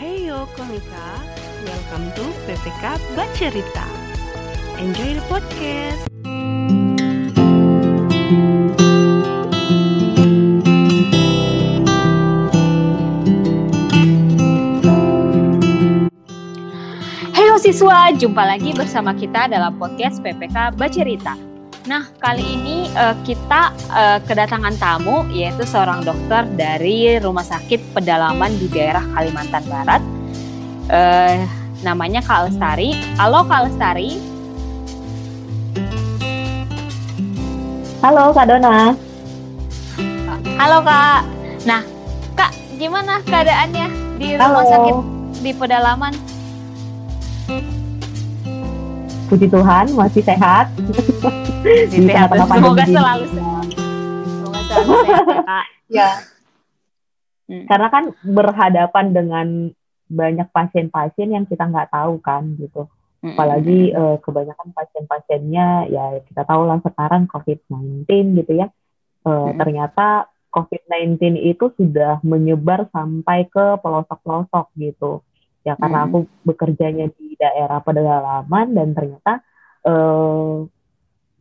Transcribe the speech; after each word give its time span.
Heyo 0.00 0.48
Komika, 0.56 1.20
welcome 1.68 2.08
to 2.16 2.24
PPK 2.48 2.96
Bacerita. 3.12 3.84
Enjoy 4.80 5.12
the 5.12 5.20
podcast. 5.28 6.00
Heyo 17.36 17.60
siswa, 17.60 18.08
jumpa 18.16 18.48
lagi 18.48 18.72
bersama 18.72 19.12
kita 19.12 19.52
dalam 19.52 19.76
podcast 19.76 20.24
PPK 20.24 20.80
Bacerita. 20.80 21.49
Nah, 21.88 22.04
kali 22.20 22.44
ini 22.44 22.92
uh, 22.92 23.16
kita 23.24 23.72
uh, 23.88 24.18
kedatangan 24.28 24.76
tamu 24.76 25.24
yaitu 25.32 25.64
seorang 25.64 26.04
dokter 26.04 26.44
dari 26.52 27.16
Rumah 27.16 27.40
Sakit 27.40 27.96
Pedalaman 27.96 28.52
di 28.60 28.68
daerah 28.68 29.00
Kalimantan 29.16 29.64
Barat. 29.64 30.02
Uh, 30.92 31.40
namanya 31.80 32.20
Kak 32.20 32.52
Lestari. 32.52 33.00
Halo 33.16 33.48
Kak 33.48 33.64
Lestari. 33.64 34.20
Halo 38.04 38.36
Kak 38.36 38.44
Dona. 38.44 38.92
Halo 40.60 40.78
Kak. 40.84 41.20
Nah, 41.64 41.80
Kak, 42.36 42.52
gimana 42.76 43.24
keadaannya 43.24 43.86
di 44.20 44.36
Rumah 44.36 44.52
Halo. 44.52 44.68
Sakit 44.68 44.96
di 45.40 45.50
Pedalaman? 45.56 46.12
Puji 49.30 49.46
Tuhan 49.46 49.86
masih 49.94 50.26
sehat. 50.26 50.74
Di 51.62 51.86
Di 51.86 51.98
sehat. 52.02 52.34
Semoga 52.34 52.82
selalu 52.82 53.24
sehat. 53.30 53.64
Semoga 54.26 54.60
selalu 54.66 54.92
sehat 55.06 55.24
ya 55.30 55.42
Kak. 55.46 55.66
Ya. 55.90 56.22
Hmm. 57.50 57.66
Karena 57.66 57.90
kan 57.90 58.14
berhadapan 58.22 59.06
dengan 59.10 59.46
banyak 60.06 60.46
pasien-pasien 60.54 61.34
yang 61.34 61.50
kita 61.50 61.66
nggak 61.66 61.90
tahu 61.90 62.22
kan 62.22 62.46
gitu. 62.54 62.86
Mm-mm. 63.26 63.34
Apalagi 63.34 63.90
eh, 63.90 64.16
kebanyakan 64.22 64.70
pasien-pasiennya 64.70 65.90
ya 65.90 66.22
kita 66.30 66.46
tahu 66.46 66.62
lah 66.70 66.78
sekarang 66.78 67.26
COVID-19 67.26 68.06
gitu 68.38 68.52
ya. 68.54 68.70
Eh, 68.70 69.30
Mm-mm. 69.30 69.58
Ternyata 69.58 70.30
COVID-19 70.54 71.42
itu 71.42 71.74
sudah 71.74 72.22
menyebar 72.22 72.86
sampai 72.94 73.50
ke 73.50 73.78
pelosok-pelosok 73.82 74.66
gitu. 74.78 75.26
Ya 75.60 75.76
karena 75.76 76.08
Mm-mm. 76.08 76.08
aku 76.08 76.18
bekerjanya 76.46 77.06
di 77.12 77.36
daerah 77.36 77.84
pedalaman 77.84 78.66
dan 78.72 78.88
ternyata 78.96 79.32
eh, 79.84 80.56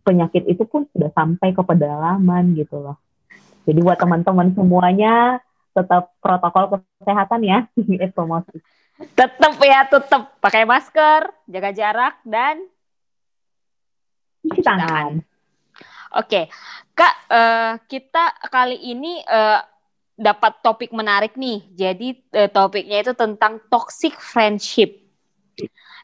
penyakit 0.04 0.44
itu 0.50 0.64
pun 0.68 0.88
sudah 0.92 1.12
sampai 1.16 1.54
ke 1.56 1.62
pedalaman 1.64 2.56
gitu 2.58 2.82
loh. 2.82 2.98
Jadi 3.64 3.80
buat 3.86 4.00
teman-teman 4.02 4.52
semuanya 4.58 5.40
tetap 5.78 6.12
protokol 6.20 6.82
kesehatan 7.00 7.42
ya, 7.46 7.58
promosi. 8.18 8.60
Tetap 9.16 9.56
ya, 9.64 9.88
tetap 9.88 10.36
pakai 10.44 10.68
masker, 10.68 11.32
jaga 11.48 11.72
jarak 11.72 12.16
dan 12.28 12.60
Cuci 14.44 14.62
tangan. 14.64 15.22
oke. 16.20 16.42
Kak, 16.96 17.16
eh, 17.32 17.74
kita 17.88 18.26
kali 18.52 18.76
ini 18.92 19.24
eh, 19.24 19.60
dapat 20.20 20.60
topik 20.60 20.92
menarik 20.92 21.40
nih. 21.40 21.64
Jadi 21.72 22.20
eh, 22.36 22.52
topiknya 22.52 23.00
itu 23.08 23.16
tentang 23.16 23.64
toxic 23.72 24.20
friendship. 24.20 25.00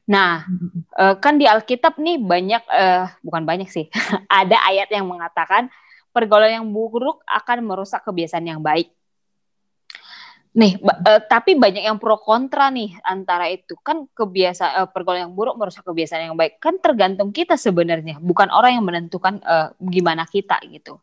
Nah, 0.07 0.47
eh, 0.95 1.15
kan 1.19 1.35
di 1.35 1.43
Alkitab 1.43 1.99
nih 1.99 2.23
banyak 2.23 2.63
eh, 2.71 3.05
bukan 3.19 3.43
banyak 3.43 3.67
sih. 3.67 3.91
ada 4.31 4.55
ayat 4.71 4.87
yang 4.87 5.05
mengatakan 5.11 5.67
pergaulan 6.15 6.63
yang 6.63 6.67
buruk 6.71 7.19
akan 7.27 7.67
merusak 7.67 8.07
kebiasaan 8.07 8.47
yang 8.47 8.63
baik. 8.63 8.87
Nih, 10.55 10.79
ba- 10.79 11.03
eh, 11.03 11.19
tapi 11.27 11.59
banyak 11.59 11.83
yang 11.83 11.99
pro 11.99 12.15
kontra 12.15 12.71
nih 12.71 12.95
antara 13.03 13.51
itu. 13.51 13.75
Kan 13.83 14.07
kebiasaan 14.15 14.87
pergaulan 14.95 15.27
yang 15.27 15.35
buruk 15.35 15.59
merusak 15.59 15.83
kebiasaan 15.83 16.31
yang 16.31 16.39
baik. 16.39 16.63
Kan 16.63 16.79
tergantung 16.79 17.35
kita 17.35 17.59
sebenarnya, 17.59 18.23
bukan 18.23 18.47
orang 18.55 18.79
yang 18.79 18.85
menentukan 18.87 19.43
eh, 19.43 19.67
gimana 19.83 20.23
kita 20.23 20.55
gitu. 20.71 20.95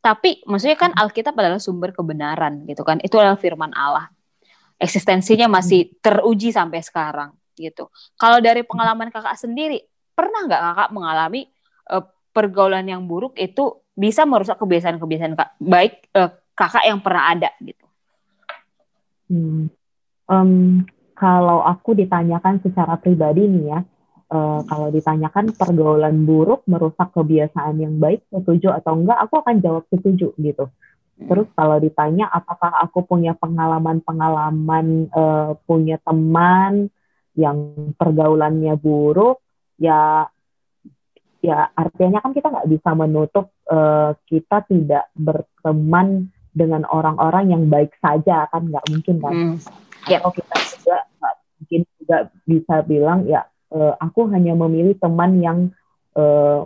Tapi 0.00 0.40
maksudnya 0.48 0.80
kan 0.80 0.96
Alkitab 0.96 1.36
adalah 1.36 1.60
sumber 1.60 1.92
kebenaran 1.92 2.64
gitu 2.64 2.80
kan. 2.84 2.98
Itu 3.04 3.20
adalah 3.20 3.36
firman 3.36 3.72
Allah. 3.76 4.08
Eksistensinya 4.80 5.44
masih 5.44 5.92
teruji 6.00 6.56
sampai 6.56 6.80
sekarang 6.80 7.36
gitu. 7.52 7.92
Kalau 8.16 8.40
dari 8.40 8.64
pengalaman 8.64 9.12
kakak 9.12 9.36
sendiri, 9.36 9.84
pernah 10.16 10.48
nggak 10.48 10.62
kakak 10.72 10.88
mengalami 10.96 11.52
eh, 11.92 12.04
pergaulan 12.32 12.88
yang 12.88 13.04
buruk 13.04 13.36
itu 13.36 13.84
bisa 13.92 14.24
merusak 14.24 14.56
kebiasaan-kebiasaan 14.56 15.36
kak, 15.36 15.50
baik 15.60 16.08
eh, 16.16 16.30
kakak 16.56 16.84
yang 16.88 17.04
pernah 17.04 17.36
ada 17.36 17.50
gitu? 17.60 17.84
Hmm. 19.28 19.68
Em, 20.30 20.50
kalau 21.12 21.60
aku 21.60 21.92
ditanyakan 21.92 22.64
secara 22.64 22.96
pribadi 22.96 23.44
nih 23.44 23.64
ya, 23.68 23.80
eh, 24.30 24.60
kalau 24.64 24.88
ditanyakan 24.94 25.52
pergaulan 25.58 26.22
buruk 26.24 26.62
merusak 26.70 27.10
kebiasaan 27.12 27.76
yang 27.82 27.98
baik, 27.98 28.22
setuju 28.30 28.72
atau 28.78 28.94
enggak, 28.96 29.18
aku 29.18 29.34
akan 29.42 29.56
jawab 29.58 29.84
setuju 29.90 30.32
gitu. 30.38 30.70
Terus 31.20 31.52
kalau 31.52 31.76
ditanya 31.76 32.32
apakah 32.32 32.80
aku 32.80 33.04
punya 33.04 33.36
pengalaman-pengalaman, 33.36 35.10
eh, 35.12 35.50
punya 35.68 36.00
teman 36.00 36.88
yang 37.36 37.92
pergaulannya 37.98 38.74
buruk, 38.80 39.42
ya, 39.76 40.26
ya 41.40 41.58
artinya 41.72 42.20
kan 42.20 42.32
kita 42.36 42.48
nggak 42.52 42.70
bisa 42.70 42.90
menutup 42.96 43.52
eh, 43.68 44.12
kita 44.28 44.64
tidak 44.68 45.08
berteman 45.16 46.28
dengan 46.50 46.82
orang-orang 46.90 47.54
yang 47.54 47.64
baik 47.70 47.94
saja 48.02 48.50
kan 48.50 48.68
nggak 48.68 48.84
mungkin 48.90 49.16
kan 49.22 49.34
Hmm. 49.34 49.56
Yep. 50.08 50.20
atau 50.24 50.32
kita 50.32 50.56
juga 50.74 50.96
nggak 51.20 51.34
mungkin 51.60 51.80
juga 52.00 52.16
bisa 52.48 52.76
bilang 52.88 53.20
ya 53.28 53.42
eh, 53.70 53.94
aku 53.98 54.30
hanya 54.30 54.54
memilih 54.54 54.94
teman 54.98 55.40
yang 55.40 55.58
eh, 56.14 56.60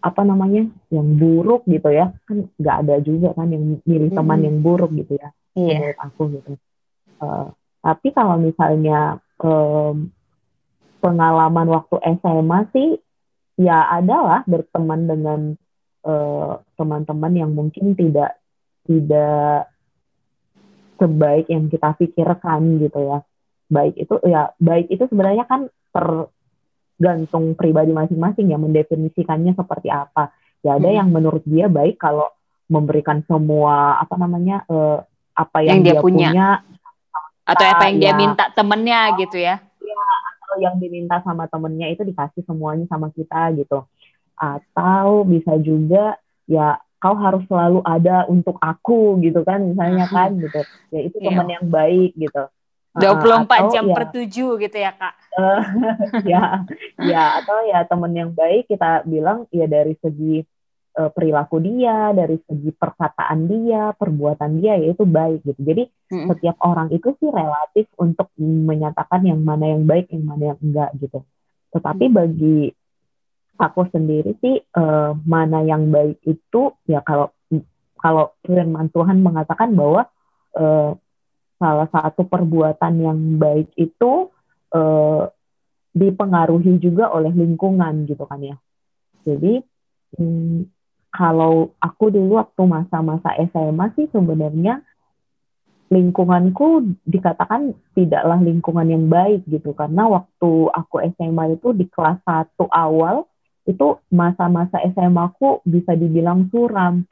apa 0.00 0.22
namanya 0.24 0.64
yang 0.88 1.08
buruk 1.20 1.68
gitu 1.68 1.92
ya 1.92 2.08
kan 2.24 2.48
nggak 2.56 2.76
ada 2.86 2.96
juga 3.04 3.36
kan 3.36 3.52
yang 3.52 3.76
milih 3.84 4.08
teman 4.16 4.40
Mm-mm. 4.40 4.46
yang 4.48 4.56
buruk 4.64 4.90
gitu 4.96 5.20
ya 5.20 5.28
Iya. 5.52 5.76
menurut 5.76 6.00
aku 6.00 6.22
gitu 6.40 6.52
Eh, 7.20 7.46
tapi 7.84 8.08
kalau 8.16 8.40
misalnya 8.40 9.20
em, 9.44 10.08
pengalaman 11.04 11.68
waktu 11.68 12.00
SMA 12.16 12.64
sih 12.72 12.96
ya 13.60 13.92
adalah 13.92 14.40
berteman 14.48 15.04
dengan 15.04 15.40
teman-teman 16.80 17.32
yang 17.36 17.52
mungkin 17.52 17.92
tidak 17.92 18.40
tidak 18.88 19.68
sebaik 20.96 21.44
yang 21.52 21.68
kita 21.68 21.92
pikirkan 21.92 22.80
gitu 22.80 23.04
ya. 23.04 23.20
Baik 23.70 23.94
itu 23.96 24.14
ya 24.26 24.50
baik 24.58 24.90
itu 24.90 25.06
sebenarnya 25.06 25.46
kan 25.46 25.70
tergantung 25.94 27.54
pribadi 27.54 27.94
masing-masing 27.94 28.50
ya 28.50 28.58
mendefinisikannya 28.58 29.54
seperti 29.54 29.88
apa. 29.88 30.34
Ya 30.60 30.76
ada 30.76 30.90
Hmm. 30.90 30.98
yang 31.00 31.08
menurut 31.08 31.40
dia 31.46 31.70
baik 31.70 31.96
kalau 31.96 32.28
memberikan 32.66 33.22
semua 33.24 33.96
apa 33.96 34.14
namanya 34.14 34.66
eh, 34.66 34.98
apa 35.32 35.58
Yang 35.62 35.66
yang, 35.66 35.78
dia 35.80 35.94
dia, 35.94 36.02
punya. 36.02 36.28
punya, 36.28 36.48
Atau 37.46 37.66
apa 37.66 37.82
yang 37.88 37.98
dia 37.98 38.12
ya. 38.12 38.18
minta 38.18 38.44
temennya 38.52 39.00
gitu 39.16 39.38
ya? 39.38 39.56
atau 40.50 40.58
yang 40.58 40.82
diminta 40.82 41.22
sama 41.22 41.46
temennya 41.46 41.94
itu 41.94 42.02
dikasih 42.02 42.42
semuanya 42.42 42.82
sama 42.90 43.14
kita 43.14 43.54
gitu. 43.54 43.86
Atau 44.34 45.22
bisa 45.22 45.54
juga 45.62 46.18
ya 46.50 46.74
kau 46.98 47.14
harus 47.14 47.46
selalu 47.46 47.86
ada 47.86 48.26
untuk 48.26 48.58
aku 48.58 49.22
gitu 49.22 49.46
kan 49.46 49.62
misalnya 49.62 50.10
kan 50.10 50.34
gitu. 50.36 50.66
Ya 50.90 51.00
itu 51.06 51.22
Iya. 51.22 51.26
teman 51.30 51.46
yang 51.48 51.64
baik 51.70 52.18
gitu. 52.18 52.50
Uh, 52.90 53.06
24 53.06 53.46
atau 53.46 53.70
jam 53.70 53.84
ya, 53.86 53.94
per 53.94 54.04
7 54.10 54.62
gitu 54.66 54.76
ya, 54.82 54.90
Kak. 54.98 55.14
ya 56.32 56.66
ya 56.98 57.22
atau 57.38 57.62
ya 57.62 57.86
teman 57.86 58.10
yang 58.10 58.34
baik 58.34 58.66
kita 58.66 59.06
bilang 59.06 59.46
ya 59.54 59.70
dari 59.70 59.94
segi 60.02 60.42
eh, 60.98 61.10
perilaku 61.14 61.62
dia, 61.62 62.10
dari 62.10 62.34
segi 62.50 62.74
perkataan 62.74 63.46
dia, 63.46 63.94
perbuatan 63.94 64.58
dia 64.58 64.74
ya 64.74 64.90
itu 64.90 65.06
baik 65.06 65.46
gitu. 65.46 65.60
Jadi 65.62 65.86
Mm-mm. 65.86 66.28
setiap 66.34 66.56
orang 66.66 66.90
itu 66.90 67.14
sih 67.22 67.30
relatif 67.30 67.86
untuk 67.94 68.26
menyatakan 68.42 69.22
yang 69.22 69.38
mana 69.38 69.70
yang 69.70 69.86
baik, 69.86 70.10
yang 70.10 70.26
mana 70.26 70.42
yang 70.54 70.58
enggak 70.58 70.90
gitu. 70.98 71.22
Tetapi 71.70 72.04
bagi 72.10 72.74
aku 73.60 73.86
sendiri 73.92 74.34
sih 74.42 74.58
eh, 74.58 75.10
mana 75.14 75.62
yang 75.62 75.94
baik 75.94 76.18
itu 76.26 76.74
ya 76.90 77.06
kalau 77.06 77.30
kalau 78.00 78.32
firman 78.42 78.88
Tuhan 78.90 79.20
mengatakan 79.22 79.76
bahwa 79.76 80.08
eh, 80.58 80.90
salah 81.60 81.88
satu 81.92 82.24
perbuatan 82.24 82.94
yang 83.04 83.18
baik 83.36 83.68
itu 83.76 84.32
eh, 84.72 85.24
dipengaruhi 85.92 86.80
juga 86.80 87.12
oleh 87.12 87.30
lingkungan 87.30 88.08
gitu 88.08 88.24
kan 88.24 88.40
ya. 88.40 88.56
Jadi 89.28 89.60
hmm, 90.16 90.64
kalau 91.12 91.76
aku 91.82 92.08
dulu 92.08 92.40
waktu 92.40 92.62
masa-masa 92.64 93.36
SMA 93.52 93.92
sih 93.98 94.08
sebenarnya 94.08 94.80
lingkunganku 95.90 96.96
dikatakan 97.02 97.74
tidaklah 97.98 98.38
lingkungan 98.38 98.86
yang 98.86 99.04
baik 99.10 99.42
gitu 99.50 99.74
karena 99.74 100.06
waktu 100.06 100.70
aku 100.70 101.02
SMA 101.18 101.58
itu 101.58 101.74
di 101.74 101.90
kelas 101.90 102.22
1 102.22 102.70
awal 102.70 103.26
itu 103.66 103.98
masa-masa 104.06 104.78
SMA 104.94 105.34
aku 105.34 105.58
bisa 105.66 105.98
dibilang 105.98 106.46
suram 106.54 107.02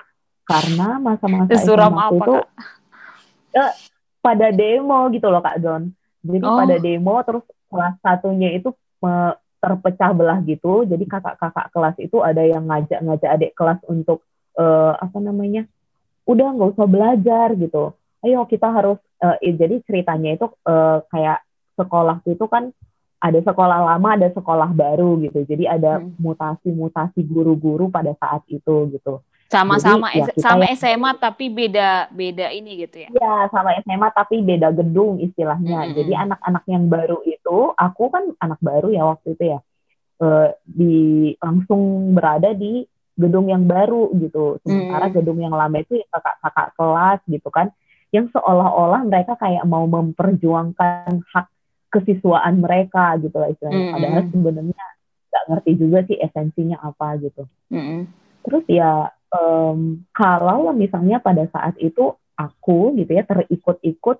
karena 0.47 0.97
masa-masa 1.03 1.59
Suram 1.61 1.93
SMA 1.93 2.01
apa, 2.01 2.07
aku 2.09 2.15
itu 2.17 2.35
Kak? 2.39 2.47
eh, 3.59 3.73
pada 4.19 4.51
demo 4.51 5.09
gitu 5.11 5.27
loh 5.31 5.41
Kak 5.41 5.59
Don. 5.63 5.91
Jadi 6.23 6.45
Oh. 6.45 6.59
pada 6.59 6.77
demo 6.77 7.15
terus 7.23 7.45
kelas 7.71 7.95
satunya 8.03 8.51
itu 8.53 8.75
terpecah 9.59 10.11
belah 10.15 10.39
gitu. 10.47 10.87
Jadi 10.87 11.05
kakak-kakak 11.07 11.71
kelas 11.75 11.97
itu 11.99 12.23
ada 12.23 12.43
yang 12.43 12.67
ngajak-ngajak 12.67 13.31
adik 13.31 13.53
kelas 13.59 13.81
untuk 13.87 14.23
eh, 14.59 14.93
apa 14.99 15.19
namanya? 15.23 15.67
Udah 16.27 16.51
nggak 16.51 16.75
usah 16.75 16.87
belajar 16.91 17.55
gitu. 17.55 17.95
Ayo 18.27 18.43
kita 18.47 18.67
harus 18.71 18.99
eh, 19.23 19.55
jadi 19.55 19.79
ceritanya 19.87 20.35
itu 20.35 20.47
eh, 20.67 20.99
kayak 21.11 21.43
sekolah 21.79 22.19
itu 22.27 22.43
kan 22.51 22.75
ada 23.19 23.39
sekolah 23.43 23.79
lama, 23.95 24.15
ada 24.15 24.31
sekolah 24.31 24.71
baru 24.75 25.19
gitu. 25.27 25.43
Jadi 25.47 25.67
ada 25.67 25.99
Hmm. 25.99 26.15
mutasi-mutasi 26.23 27.23
guru-guru 27.27 27.91
pada 27.91 28.15
saat 28.19 28.47
itu 28.47 28.91
gitu. 28.95 29.23
Sama-sama 29.49 30.13
Jadi, 30.13 30.21
ya 30.21 30.45
sama 30.45 30.65
SMA 30.77 31.11
tapi 31.17 31.49
beda 31.49 32.13
beda 32.13 32.53
ini 32.53 32.85
gitu 32.85 33.01
ya. 33.01 33.09
Iya, 33.09 33.35
sama 33.49 33.73
SMA 33.81 34.09
tapi 34.13 34.45
beda 34.45 34.69
gedung 34.77 35.17
istilahnya. 35.25 35.89
Mm-mm. 35.89 35.97
Jadi 35.97 36.13
anak-anak 36.13 36.65
yang 36.69 36.85
baru 36.85 37.25
itu, 37.25 37.73
aku 37.73 38.13
kan 38.13 38.29
anak 38.45 38.61
baru 38.61 38.93
ya 38.93 39.09
waktu 39.09 39.33
itu 39.33 39.45
ya, 39.57 39.59
eh, 40.21 40.49
di 40.69 40.97
langsung 41.41 42.13
berada 42.13 42.53
di 42.53 42.85
gedung 43.17 43.49
yang 43.49 43.65
baru 43.65 44.13
gitu. 44.21 44.61
Sementara 44.69 45.09
Mm. 45.09 45.15
gedung 45.17 45.41
yang 45.41 45.57
lama 45.57 45.81
itu 45.81 45.97
ya 45.97 46.07
kakak-kakak 46.13 46.69
kelas 46.77 47.21
gitu 47.25 47.49
kan, 47.49 47.73
yang 48.13 48.29
seolah-olah 48.29 49.01
mereka 49.09 49.33
kayak 49.41 49.65
mau 49.65 49.89
memperjuangkan 49.89 51.25
hak 51.25 51.47
kesiswaan 51.89 52.61
mereka 52.61 53.17
gitu 53.17 53.41
lah 53.41 53.49
istilahnya. 53.49 53.81
Mm-mm. 53.81 53.95
Padahal 53.97 54.23
sebenarnya 54.29 54.87
nggak 55.33 55.45
ngerti 55.49 55.73
juga 55.81 55.99
sih 56.05 56.21
esensinya 56.21 56.85
apa 56.85 57.17
gitu. 57.17 57.49
Mm-mm. 57.73 58.05
Terus 58.45 58.65
ya 58.69 59.09
em, 59.29 60.05
kalau 60.13 60.73
misalnya 60.73 61.21
pada 61.21 61.45
saat 61.53 61.77
itu 61.81 62.17
aku 62.39 62.97
gitu 62.97 63.11
ya 63.13 63.25
terikut-ikut 63.27 64.19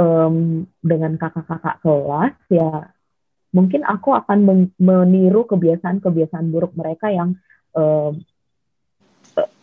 em, 0.00 0.64
dengan 0.80 1.12
kakak-kakak 1.20 1.76
kelas 1.82 2.36
ya 2.48 2.90
mungkin 3.50 3.82
aku 3.82 4.14
akan 4.14 4.38
men- 4.46 4.74
meniru 4.78 5.42
kebiasaan-kebiasaan 5.44 6.54
buruk 6.54 6.72
mereka 6.78 7.10
yang 7.10 7.34
eh, 7.74 8.12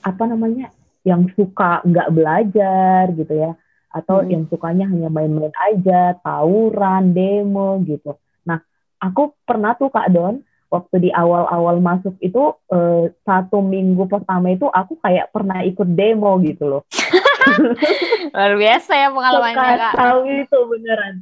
apa 0.03 0.23
namanya 0.27 0.71
yang 1.03 1.27
suka 1.35 1.83
nggak 1.87 2.11
belajar 2.11 3.11
gitu 3.15 3.33
ya 3.35 3.51
atau 3.87 4.19
Hmm. 4.21 4.29
yang 4.29 4.43
sukanya 4.51 4.85
hanya 4.91 5.07
main-main 5.07 5.51
aja 5.55 6.15
tawuran 6.19 7.15
demo 7.15 7.79
gitu 7.87 8.19
nah 8.43 8.59
aku 8.99 9.35
pernah 9.47 9.75
tuh 9.79 9.87
kak 9.91 10.11
Don 10.11 10.43
waktu 10.67 11.07
di 11.07 11.09
awal-awal 11.11 11.79
masuk 11.79 12.15
itu 12.19 12.51
eh, 12.69 13.11
satu 13.23 13.63
minggu 13.63 14.03
pertama 14.05 14.51
itu 14.51 14.67
aku 14.67 14.99
kayak 14.99 15.31
pernah 15.31 15.63
ikut 15.63 15.87
demo 15.87 16.35
gitu 16.43 16.67
loh. 16.67 16.81
Luar 18.35 18.53
biasa 18.59 18.91
ya 18.91 19.07
pengalamannya 19.09 19.55
kak. 19.55 19.93
Sekacau 19.95 20.17
itu 20.27 20.57
beneran. 20.67 21.15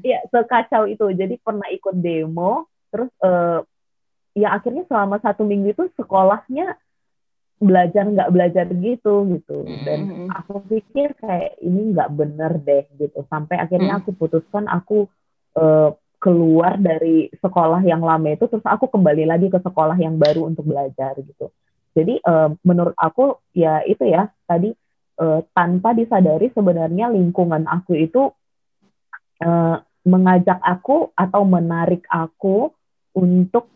Iya, 0.00 0.18
sekacau 0.32 0.82
itu. 0.88 1.04
Jadi 1.12 1.36
pernah 1.36 1.68
ikut 1.68 1.94
demo, 2.00 2.64
terus 2.88 3.12
eh, 3.20 3.60
ya 4.32 4.56
akhirnya 4.56 4.88
selama 4.88 5.20
satu 5.20 5.44
minggu 5.44 5.76
itu 5.76 5.84
sekolahnya 6.00 6.80
belajar 7.60 8.08
nggak 8.08 8.32
belajar 8.32 8.64
gitu 8.72 9.28
gitu. 9.36 9.68
Dan 9.84 9.98
Mm-mm. 10.08 10.28
aku 10.32 10.64
pikir 10.64 11.12
kayak 11.20 11.60
ini 11.60 11.92
nggak 11.92 12.08
bener 12.16 12.56
deh 12.56 12.88
gitu. 12.96 13.20
Sampai 13.28 13.60
akhirnya 13.60 14.00
Mm. 14.00 14.00
aku 14.00 14.10
putuskan 14.16 14.64
aku 14.64 15.04
eh, 15.60 15.90
keluar 16.20 16.76
dari 16.76 17.32
sekolah 17.32 17.80
yang 17.80 18.04
lama 18.04 18.28
itu, 18.28 18.44
terus 18.44 18.62
aku 18.68 18.92
kembali 18.92 19.24
lagi 19.24 19.48
ke 19.48 19.56
sekolah 19.56 19.96
yang 19.96 20.20
baru 20.20 20.52
untuk 20.52 20.68
belajar 20.68 21.16
gitu. 21.16 21.48
Jadi 21.96 22.20
eh, 22.20 22.48
menurut 22.62 22.94
aku 22.94 23.40
ya 23.56 23.80
itu 23.88 24.04
ya 24.04 24.28
tadi 24.44 24.70
eh, 25.16 25.40
tanpa 25.56 25.96
disadari 25.96 26.52
sebenarnya 26.52 27.08
lingkungan 27.08 27.64
aku 27.64 27.96
itu 27.96 28.30
eh, 29.40 29.76
mengajak 30.04 30.60
aku 30.60 31.08
atau 31.16 31.42
menarik 31.48 32.04
aku 32.12 32.68
untuk 33.16 33.72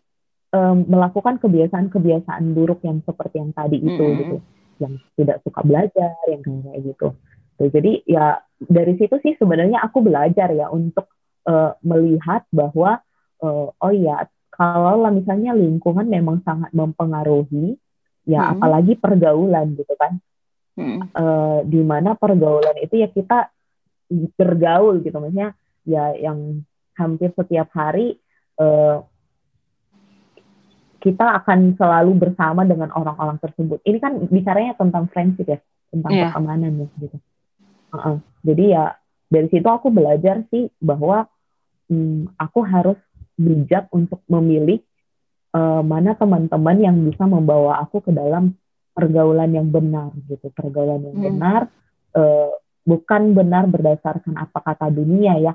eh, 0.52 0.76
melakukan 0.84 1.40
kebiasaan-kebiasaan 1.40 2.44
buruk 2.52 2.84
yang 2.84 3.00
seperti 3.08 3.40
yang 3.40 3.56
tadi 3.56 3.80
itu 3.80 4.04
Mm-mm. 4.04 4.20
gitu, 4.20 4.36
yang 4.84 4.92
tidak 5.16 5.40
suka 5.42 5.60
belajar, 5.64 6.12
yang 6.28 6.44
kayak 6.44 6.80
gitu. 6.92 7.08
Tuh, 7.54 7.70
jadi 7.72 8.04
ya 8.04 8.42
dari 8.60 9.00
situ 9.00 9.16
sih 9.24 9.32
sebenarnya 9.40 9.80
aku 9.80 10.04
belajar 10.04 10.52
ya 10.52 10.68
untuk 10.68 11.08
eh, 11.44 11.72
melihat 11.84 12.44
bahwa 12.50 13.00
eh, 13.42 13.66
oh 13.70 13.92
ya 13.94 14.28
kalau 14.54 15.02
lah 15.02 15.10
misalnya 15.10 15.50
lingkungan 15.50 16.06
memang 16.06 16.38
sangat 16.46 16.70
mempengaruhi, 16.70 17.74
ya 18.22 18.40
Mm-mm. 18.40 18.52
apalagi 18.56 18.94
pergaulan 18.94 19.74
gitu 19.74 19.94
kan 19.98 20.22
Mm-mm. 20.78 21.10
eh, 21.10 21.58
di 21.66 21.80
mana 21.82 22.14
pergaulan 22.14 22.78
itu 22.78 23.02
ya 23.02 23.10
kita 23.10 23.50
bergaul 24.38 25.02
gitu 25.02 25.16
maksudnya 25.18 25.58
ya 25.84 26.14
yang 26.16 26.62
hampir 26.94 27.34
setiap 27.34 27.68
hari 27.74 28.16
eh, 28.60 28.98
kita 31.04 31.36
akan 31.44 31.76
selalu 31.76 32.16
bersama 32.16 32.64
dengan 32.64 32.88
orang-orang 32.96 33.36
tersebut. 33.36 33.76
Ini 33.84 34.00
kan 34.00 34.24
bicaranya 34.24 34.72
tentang 34.72 35.04
friendship 35.12 35.44
ya, 35.44 35.60
tentang 35.92 36.12
Iya. 36.16 36.32
pertemanan 36.32 36.72
ya 36.80 36.86
gitu. 36.96 37.16
Heeh. 37.92 38.16
Jadi 38.40 38.64
ya 38.72 38.96
dari 39.28 39.48
situ 39.52 39.68
aku 39.68 39.92
belajar 39.92 40.48
sih 40.48 40.72
bahwa 40.80 41.28
hmm, 41.90 42.36
aku 42.38 42.60
harus 42.64 42.98
bijak 43.34 43.90
untuk 43.90 44.22
memilih 44.30 44.78
eh, 45.54 45.82
mana 45.82 46.14
teman-teman 46.14 46.76
yang 46.78 46.96
bisa 47.06 47.24
membawa 47.26 47.82
aku 47.82 48.02
ke 48.02 48.10
dalam 48.14 48.54
pergaulan 48.94 49.50
yang 49.50 49.68
benar 49.70 50.14
gitu, 50.30 50.50
pergaulan 50.54 51.02
yang 51.02 51.16
Hmm. 51.18 51.26
benar 51.30 51.60
eh, 52.14 52.52
bukan 52.86 53.34
benar 53.34 53.66
berdasarkan 53.66 54.38
apa 54.38 54.58
kata 54.60 54.92
dunia 54.94 55.34
ya, 55.40 55.52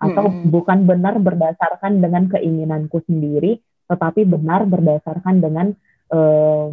atau 0.00 0.32
Mm-mm. 0.32 0.48
bukan 0.48 0.88
benar 0.88 1.20
berdasarkan 1.20 2.00
dengan 2.00 2.24
keinginanku 2.32 3.04
sendiri, 3.04 3.60
tetapi 3.84 4.24
benar 4.24 4.64
berdasarkan 4.64 5.44
dengan 5.44 5.76
eh, 6.08 6.68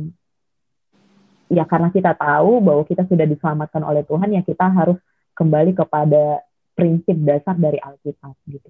ya 1.52 1.64
karena 1.68 1.92
kita 1.92 2.16
tahu 2.16 2.60
bahwa 2.64 2.84
kita 2.88 3.08
sudah 3.08 3.24
diselamatkan 3.28 3.84
oleh 3.84 4.04
Tuhan 4.04 4.36
ya 4.36 4.44
kita 4.44 4.68
harus 4.68 5.00
kembali 5.36 5.76
kepada 5.76 6.44
prinsip 6.76 7.16
dasar 7.24 7.56
dari 7.56 7.80
Alkitab 7.80 8.36
gitu. 8.48 8.70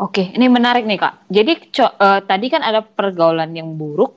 Oke, 0.00 0.32
ini 0.32 0.48
menarik 0.48 0.88
nih 0.88 0.98
kak. 0.98 1.14
Jadi 1.28 1.52
co- 1.70 1.96
eh, 1.96 2.20
tadi 2.24 2.46
kan 2.48 2.64
ada 2.64 2.80
pergaulan 2.80 3.52
yang 3.52 3.76
buruk, 3.76 4.16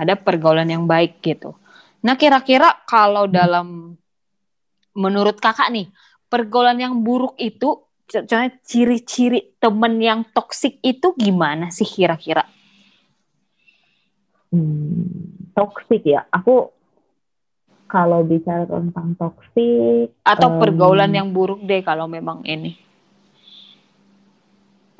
ada 0.00 0.16
pergaulan 0.16 0.66
yang 0.66 0.88
baik 0.88 1.20
gitu. 1.20 1.54
Nah 2.00 2.16
kira-kira 2.16 2.80
kalau 2.88 3.28
Hmm. 3.28 3.34
dalam 3.34 3.66
menurut 4.96 5.36
kakak 5.38 5.70
nih, 5.70 5.86
pergaulan 6.26 6.78
yang 6.80 6.94
buruk 7.04 7.36
itu, 7.38 7.84
co- 8.08 8.24
contohnya 8.26 8.50
ciri-ciri 8.64 9.54
temen 9.60 10.00
yang 10.00 10.20
toksik 10.32 10.80
itu 10.82 11.14
gimana 11.14 11.70
sih 11.70 11.86
kira-kira? 11.86 12.42
Hmm, 14.50 15.06
toksik 15.54 16.02
ya. 16.02 16.26
Aku 16.26 16.74
kalau 17.86 18.22
bicara 18.22 18.66
tentang 18.66 19.14
toksik 19.14 20.14
Atau 20.22 20.48
Em, 20.54 20.58
pergaulan 20.58 21.10
yang 21.10 21.30
buruk 21.30 21.62
deh 21.62 21.82
kalau 21.82 22.10
memang 22.10 22.42
ini. 22.46 22.89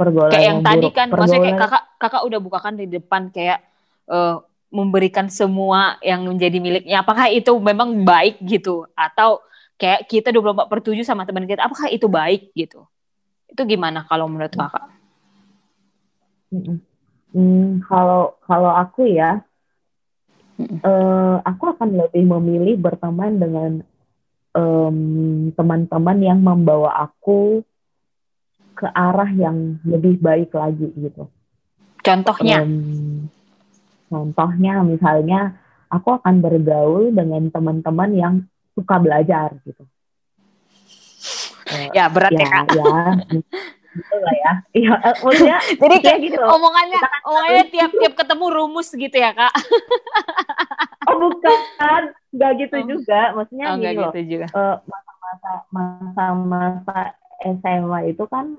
Pergaulan 0.00 0.32
Kayak 0.32 0.46
yang 0.48 0.60
tadi 0.64 0.88
buruk. 0.88 0.96
kan, 0.96 1.06
maksudnya 1.12 1.40
kayak 1.44 1.60
kakak 1.60 1.84
kakak 2.00 2.22
udah 2.24 2.40
bukakan 2.40 2.74
di 2.80 2.86
depan 2.88 3.22
kayak 3.28 3.60
eh, 4.08 4.36
memberikan 4.72 5.26
semua 5.28 5.98
yang 6.00 6.24
menjadi 6.24 6.56
miliknya. 6.62 7.04
Apakah 7.04 7.28
itu 7.28 7.52
memang 7.60 8.06
baik 8.06 8.40
gitu? 8.40 8.88
Atau 8.96 9.42
kayak 9.76 10.06
kita 10.08 10.28
24 10.32 10.70
per 10.70 10.80
7 10.80 11.04
sama 11.04 11.28
teman 11.28 11.44
kita, 11.44 11.66
apakah 11.66 11.92
itu 11.92 12.06
baik 12.08 12.54
gitu? 12.56 12.86
Itu 13.50 13.62
gimana 13.68 14.06
kalau 14.08 14.30
menurut 14.30 14.54
kakak? 14.54 14.88
Mm-mm. 16.50 16.78
Hmm, 17.30 17.78
kalau 17.86 18.34
kalau 18.42 18.72
aku 18.74 19.06
ya, 19.06 19.38
Mm-mm. 20.58 20.78
eh, 20.82 21.36
aku 21.46 21.62
akan 21.74 21.88
lebih 21.94 22.26
memilih 22.26 22.74
berteman 22.78 23.38
dengan 23.38 23.70
em, 24.54 24.98
teman-teman 25.54 26.18
yang 26.18 26.40
membawa 26.42 27.06
aku 27.06 27.62
ke 28.80 28.88
arah 28.88 29.28
yang 29.28 29.76
lebih 29.84 30.16
baik 30.16 30.56
lagi 30.56 30.88
gitu. 30.96 31.28
Contohnya, 32.00 32.64
Em, 32.64 33.28
contohnya 34.08 34.80
misalnya 34.80 35.52
aku 35.86 36.16
akan 36.16 36.40
bergaul 36.40 37.12
dengan 37.12 37.52
teman-teman 37.52 38.10
yang 38.16 38.34
suka 38.72 38.96
belajar 38.96 39.52
gitu. 39.62 39.84
Ya 41.92 42.08
berat 42.08 42.32
ya, 42.32 42.40
ya, 42.40 42.48
kak. 42.50 42.64
ya, 42.72 42.92
gitu 43.92 44.14
lah 44.16 44.34
ya. 44.34 44.52
Iya, 44.72 44.94
maksudnya 45.22 45.58
Jadi 45.82 45.96
kayak 46.00 46.18
gitu 46.24 46.38
loh. 46.40 46.56
omongannya, 46.56 47.00
omongannya 47.22 47.64
tiap-tiap 47.68 48.12
ketemu 48.16 48.44
rumus 48.50 48.88
gitu 48.90 49.16
ya 49.16 49.30
kak? 49.30 49.52
Oh 51.00 51.16
bukan, 51.16 52.12
nggak 52.30 52.52
gitu 52.60 52.76
Oh. 52.76 52.86
juga. 52.86 53.34
Maksudnya 53.34 53.66
Oh, 53.66 53.74
gini 53.74 53.98
loh, 53.98 54.12
gitu 54.14 54.20
juga. 54.30 54.46
eh, 54.52 54.76
masa-masa 54.86 55.50
masa-masa 55.72 56.98
SMA 57.42 58.14
itu 58.14 58.24
kan 58.30 58.54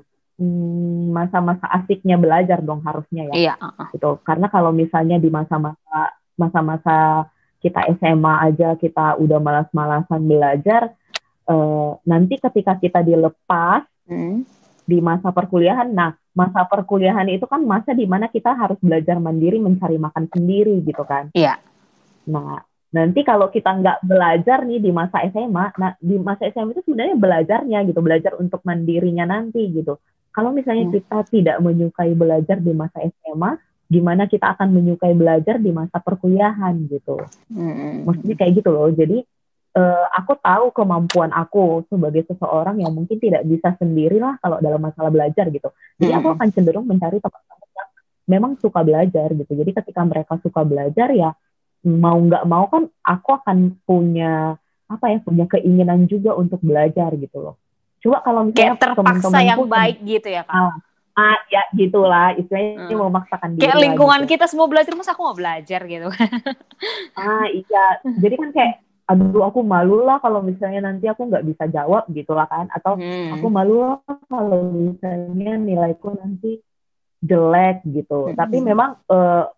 masa-masa 1.12 1.70
asiknya 1.70 2.18
belajar 2.18 2.60
dong 2.66 2.82
harusnya 2.82 3.30
ya. 3.32 3.36
Iya. 3.38 3.54
Gitu. 3.94 4.18
Karena 4.26 4.50
kalau 4.50 4.74
misalnya 4.74 5.22
di 5.22 5.30
masa-masa 5.30 6.18
masa-masa 6.36 7.30
kita 7.62 7.86
SMA 8.02 8.34
aja 8.50 8.74
kita 8.74 9.22
udah 9.22 9.38
malas-malasan 9.38 10.26
belajar, 10.26 10.98
uh, 11.46 12.02
nanti 12.10 12.42
ketika 12.42 12.74
kita 12.82 13.06
dilepas 13.06 13.86
hmm. 14.10 14.42
di 14.90 14.98
masa 14.98 15.30
perkuliahan, 15.30 15.94
nah 15.94 16.18
masa 16.34 16.66
perkuliahan 16.66 17.30
itu 17.30 17.46
kan 17.46 17.62
masa 17.62 17.94
di 17.94 18.10
mana 18.10 18.32
kita 18.32 18.58
harus 18.58 18.82
belajar 18.82 19.22
mandiri 19.22 19.62
mencari 19.62 20.02
makan 20.02 20.26
sendiri 20.34 20.82
gitu 20.82 21.06
kan. 21.06 21.30
Iya. 21.38 21.62
Nah 22.34 22.66
nanti 22.92 23.22
kalau 23.24 23.54
kita 23.54 23.78
nggak 23.78 24.00
belajar 24.04 24.66
nih 24.66 24.82
di 24.82 24.92
masa 24.92 25.22
SMA, 25.30 25.66
nah 25.78 25.94
di 26.02 26.18
masa 26.18 26.50
SMA 26.50 26.76
itu 26.76 26.84
sebenarnya 26.90 27.16
belajarnya 27.16 27.80
gitu, 27.88 28.00
belajar 28.02 28.34
untuk 28.42 28.66
mandirinya 28.66 29.30
nanti 29.30 29.70
gitu. 29.70 30.02
Kalau 30.32 30.56
misalnya 30.56 30.88
hmm. 30.88 30.96
kita 30.96 31.18
tidak 31.28 31.58
menyukai 31.60 32.16
belajar 32.16 32.58
di 32.60 32.72
masa 32.72 33.04
SMA, 33.04 33.60
gimana 33.92 34.24
kita 34.32 34.56
akan 34.56 34.72
menyukai 34.72 35.12
belajar 35.12 35.60
di 35.60 35.76
masa 35.76 36.00
perkuliahan 36.00 36.88
gitu. 36.88 37.20
Hmm. 37.52 38.08
Maksudnya 38.08 38.36
kayak 38.40 38.64
gitu 38.64 38.72
loh. 38.72 38.88
Jadi 38.96 39.20
uh, 39.76 40.06
aku 40.16 40.40
tahu 40.40 40.72
kemampuan 40.72 41.32
aku 41.36 41.84
sebagai 41.92 42.24
seseorang 42.28 42.80
yang 42.80 42.96
mungkin 42.96 43.20
tidak 43.20 43.44
bisa 43.44 43.76
sendirilah 43.76 44.40
kalau 44.40 44.64
dalam 44.64 44.80
masalah 44.80 45.12
belajar 45.12 45.48
gitu. 45.52 45.70
Jadi 46.00 46.12
aku 46.16 46.28
akan 46.36 46.48
cenderung 46.56 46.88
mencari 46.88 47.20
teman-teman 47.20 47.70
yang 47.76 47.90
memang 48.32 48.52
suka 48.60 48.80
belajar 48.84 49.28
gitu. 49.36 49.52
Jadi 49.52 49.72
ketika 49.76 50.02
mereka 50.08 50.40
suka 50.40 50.64
belajar 50.64 51.12
ya 51.12 51.36
mau 51.82 52.16
nggak 52.16 52.46
mau 52.46 52.70
kan 52.70 52.86
aku 53.02 53.30
akan 53.42 53.82
punya 53.84 54.54
apa 54.86 55.06
ya 55.08 55.18
punya 55.24 55.46
keinginan 55.50 56.06
juga 56.06 56.36
untuk 56.36 56.60
belajar 56.64 57.16
gitu 57.16 57.40
loh. 57.40 57.56
Coba 58.02 58.18
kalau 58.26 58.42
misalnya 58.50 58.76
kayak 58.76 58.82
terpaksa 58.82 59.38
yang 59.46 59.62
baik 59.70 59.98
gitu 60.02 60.28
ya 60.28 60.42
kak. 60.44 60.58
Ah, 60.58 60.74
ah 61.12 61.38
ya 61.52 61.62
gitulah 61.76 62.32
istilahnya 62.40 62.88
hmm. 62.88 63.04
memaksakan 63.12 63.50
diri 63.56 63.64
kayak 63.68 63.84
lingkungan 63.84 64.22
gitu. 64.24 64.32
kita 64.38 64.46
semua 64.48 64.68
belajar 64.72 64.96
masa 64.96 65.12
aku 65.12 65.22
mau 65.28 65.36
belajar 65.36 65.82
gitu 65.84 66.08
ah 67.20 67.46
iya 67.52 67.86
jadi 68.16 68.36
kan 68.40 68.50
kayak 68.56 68.76
aduh 69.12 69.44
aku 69.44 69.60
malu 69.60 70.08
lah 70.08 70.24
kalau 70.24 70.40
misalnya 70.40 70.88
nanti 70.88 71.12
aku 71.12 71.28
nggak 71.28 71.44
bisa 71.44 71.68
jawab 71.68 72.08
gitu 72.16 72.32
lah 72.32 72.48
kan 72.48 72.72
atau 72.72 72.96
hmm. 72.96 73.36
aku 73.36 73.48
malu 73.52 73.84
lah 73.84 74.00
kalau 74.32 74.72
misalnya 74.72 75.60
nilaiku 75.60 76.16
nanti 76.16 76.64
jelek 77.20 77.84
gitu 77.92 78.32
hmm. 78.32 78.40
tapi 78.40 78.64
memang 78.64 78.96
uh, 79.12 79.52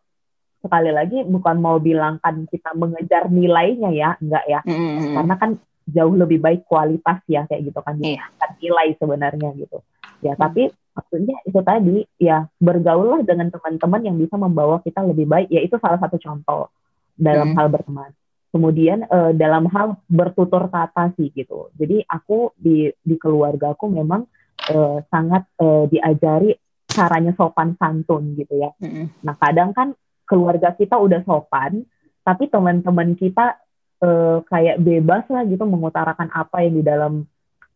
sekali 0.58 0.90
lagi 0.90 1.22
bukan 1.22 1.62
mau 1.62 1.78
bilang 1.78 2.18
kan 2.18 2.50
kita 2.50 2.74
mengejar 2.74 3.30
nilainya 3.30 3.94
ya 3.94 4.10
enggak 4.18 4.46
ya 4.50 4.60
hmm. 4.66 5.22
karena 5.22 5.36
kan 5.38 5.52
jauh 5.88 6.16
lebih 6.16 6.40
baik 6.40 6.64
kualitas 6.68 7.20
ya 7.28 7.44
kayak 7.48 7.72
gitu 7.72 7.80
kan 7.84 8.00
yeah. 8.00 8.28
nilai 8.60 8.96
sebenarnya 8.96 9.50
gitu 9.60 9.84
ya 10.24 10.34
hmm. 10.36 10.42
tapi 10.42 10.64
maksudnya 10.94 11.38
itu 11.44 11.60
tadi 11.66 11.98
ya 12.22 12.48
bergaul 12.62 13.18
lah 13.18 13.22
dengan 13.26 13.50
teman-teman 13.50 14.02
yang 14.06 14.16
bisa 14.16 14.36
membawa 14.38 14.80
kita 14.86 15.02
lebih 15.04 15.26
baik 15.26 15.50
ya 15.50 15.60
itu 15.60 15.76
salah 15.82 16.00
satu 16.00 16.16
contoh 16.22 16.70
dalam 17.18 17.52
hmm. 17.52 17.58
hal 17.58 17.68
berteman 17.68 18.12
kemudian 18.54 19.04
uh, 19.10 19.34
dalam 19.34 19.66
hal 19.74 19.98
bertutur 20.06 20.70
kata 20.70 21.12
sih 21.18 21.34
gitu 21.34 21.74
jadi 21.74 22.06
aku 22.06 22.54
di 22.56 22.94
di 23.02 23.16
keluarga 23.18 23.74
aku 23.74 23.90
memang 23.90 24.30
uh, 24.70 25.02
sangat 25.10 25.50
uh, 25.58 25.90
diajari 25.90 26.54
caranya 26.86 27.34
sopan 27.34 27.74
santun 27.82 28.38
gitu 28.38 28.62
ya 28.62 28.70
hmm. 28.78 29.26
nah 29.26 29.34
kadang 29.42 29.74
kan 29.74 29.98
keluarga 30.30 30.72
kita 30.78 30.96
udah 30.96 31.26
sopan 31.26 31.84
tapi 32.24 32.48
teman-teman 32.48 33.18
kita 33.20 33.60
uh, 34.04 34.44
kayak 34.52 34.84
bebas 34.84 35.24
lah 35.32 35.48
gitu 35.48 35.64
mengutarakan 35.64 36.28
apa 36.36 36.68
yang 36.68 36.76
di 36.76 36.84
dalam 36.84 37.14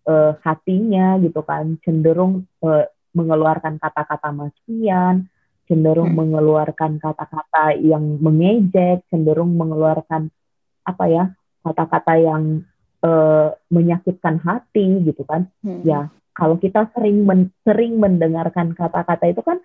uh, 0.03 0.36
hatinya 0.43 1.15
gitu 1.24 1.39
kan 1.41 1.79
cenderung 1.81 2.43
uh, 2.62 2.84
mengeluarkan 3.15 3.81
kata-kata 3.81 4.29
makian, 4.29 5.25
cenderung 5.65 6.13
hmm. 6.13 6.19
mengeluarkan 6.22 7.01
kata-kata 7.01 7.74
yang 7.81 8.22
mengejek, 8.22 9.01
cenderung 9.10 9.57
mengeluarkan 9.57 10.29
apa 10.86 11.03
ya 11.10 11.24
kata-kata 11.65 12.13
yang 12.22 12.62
uh, 13.01 13.57
menyakitkan 13.74 14.38
hati 14.46 15.01
gitu 15.01 15.25
kan. 15.25 15.50
Hmm. 15.65 15.81
Ya 15.81 16.13
kalau 16.38 16.62
kita 16.62 16.93
sering 16.93 17.25
men 17.25 17.50
sering 17.65 17.98
mendengarkan 17.98 18.77
kata-kata 18.77 19.25
itu 19.34 19.41
kan 19.41 19.57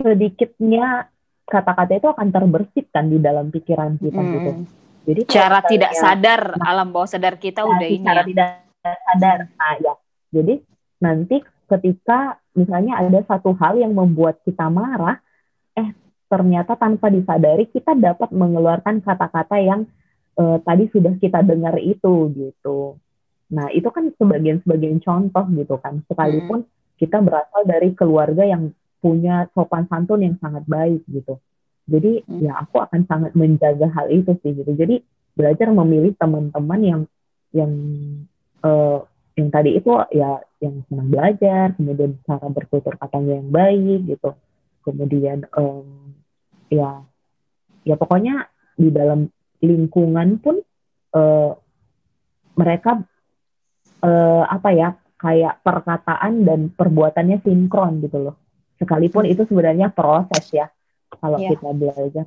sedikitnya 0.00 1.12
kata-kata 1.44 1.92
itu 2.00 2.08
akan 2.08 2.28
terbersih 2.32 2.88
kan 2.88 3.12
di 3.12 3.20
dalam 3.20 3.52
pikiran 3.52 4.00
kita 4.00 4.22
hmm. 4.24 4.32
gitu. 4.32 4.52
Jadi 5.06 5.20
cara 5.30 5.62
tidak 5.62 5.92
sadar 5.94 6.58
nah, 6.58 6.66
alam 6.74 6.90
bawah 6.90 7.06
sadar 7.06 7.38
kita 7.38 7.62
nah, 7.62 7.78
udah 7.78 7.88
ini. 7.88 8.02
Cara 8.02 8.22
ya. 8.22 8.26
tidak 8.26 8.48
sadar. 8.82 9.38
Nah 9.54 9.74
ya. 9.78 9.94
Jadi 10.34 10.54
nanti 10.98 11.36
ketika 11.70 12.42
misalnya 12.58 12.98
ada 12.98 13.22
satu 13.22 13.54
hal 13.54 13.78
yang 13.78 13.94
membuat 13.94 14.42
kita 14.42 14.66
marah, 14.66 15.22
eh 15.78 15.94
ternyata 16.26 16.74
tanpa 16.74 17.06
disadari 17.06 17.70
kita 17.70 17.94
dapat 17.94 18.34
mengeluarkan 18.34 18.98
kata-kata 18.98 19.62
yang 19.62 19.86
uh, 20.34 20.58
tadi 20.66 20.90
sudah 20.90 21.14
kita 21.22 21.46
dengar 21.46 21.78
itu 21.78 22.34
gitu. 22.34 22.98
Nah 23.54 23.70
itu 23.70 23.86
kan 23.94 24.10
sebagian-sebagian 24.10 24.98
contoh 25.06 25.46
gitu 25.54 25.78
kan. 25.78 26.02
Sekalipun 26.10 26.66
hmm. 26.66 26.98
kita 26.98 27.22
berasal 27.22 27.62
dari 27.62 27.94
keluarga 27.94 28.42
yang 28.42 28.74
punya 28.98 29.46
sopan 29.54 29.86
santun 29.86 30.26
yang 30.26 30.34
sangat 30.42 30.66
baik 30.66 31.06
gitu. 31.06 31.38
Jadi 31.86 32.26
hmm. 32.26 32.42
ya 32.42 32.52
aku 32.66 32.82
akan 32.82 33.06
sangat 33.06 33.32
menjaga 33.38 33.86
hal 33.94 34.10
itu 34.10 34.34
sih 34.42 34.52
gitu. 34.58 34.72
Jadi 34.74 35.02
belajar 35.38 35.70
memilih 35.70 36.12
teman-teman 36.18 36.80
yang 36.82 37.02
yang 37.54 37.72
uh, 38.66 39.06
yang 39.36 39.48
tadi 39.52 39.76
itu 39.76 39.92
ya 40.10 40.40
yang 40.58 40.82
senang 40.88 41.08
belajar, 41.12 41.76
kemudian 41.76 42.16
cara 42.24 42.48
bertutur 42.48 42.96
katanya 42.96 43.38
yang 43.38 43.50
baik 43.52 44.00
gitu, 44.08 44.30
kemudian 44.80 45.44
um, 45.52 46.16
ya 46.72 47.04
ya 47.84 47.94
pokoknya 48.00 48.48
di 48.74 48.88
dalam 48.88 49.28
lingkungan 49.60 50.40
pun 50.40 50.56
uh, 51.12 51.52
mereka 52.56 53.04
uh, 54.00 54.44
apa 54.48 54.68
ya 54.72 54.88
kayak 55.20 55.60
perkataan 55.60 56.44
dan 56.48 56.72
perbuatannya 56.72 57.44
sinkron 57.44 58.00
gitu 58.00 58.32
loh. 58.32 58.36
Sekalipun 58.80 59.28
itu 59.28 59.44
sebenarnya 59.48 59.92
proses 59.92 60.44
ya 60.52 60.68
kalau 61.10 61.38
yeah. 61.38 61.50
kita 61.54 61.70
belajar. 61.72 62.26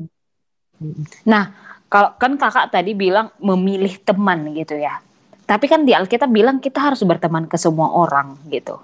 Nah, 1.27 1.43
kalau 1.91 2.15
kan 2.15 2.37
kakak 2.39 2.71
tadi 2.71 2.95
bilang 2.95 3.33
memilih 3.41 3.99
teman 4.05 4.53
gitu 4.55 4.77
ya. 4.79 5.01
Tapi 5.49 5.65
kan 5.65 5.81
di 5.81 5.97
Alkitab 5.97 6.29
bilang 6.29 6.61
kita 6.61 6.77
harus 6.77 7.01
berteman 7.01 7.49
ke 7.49 7.57
semua 7.57 7.89
orang 7.89 8.37
gitu. 8.53 8.77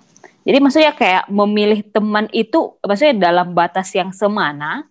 Jadi 0.46 0.58
maksudnya 0.62 0.94
kayak 0.94 1.30
memilih 1.30 1.86
teman 1.90 2.26
itu 2.34 2.78
maksudnya 2.82 3.30
dalam 3.30 3.54
batas 3.54 3.94
yang 3.94 4.10
semana, 4.14 4.86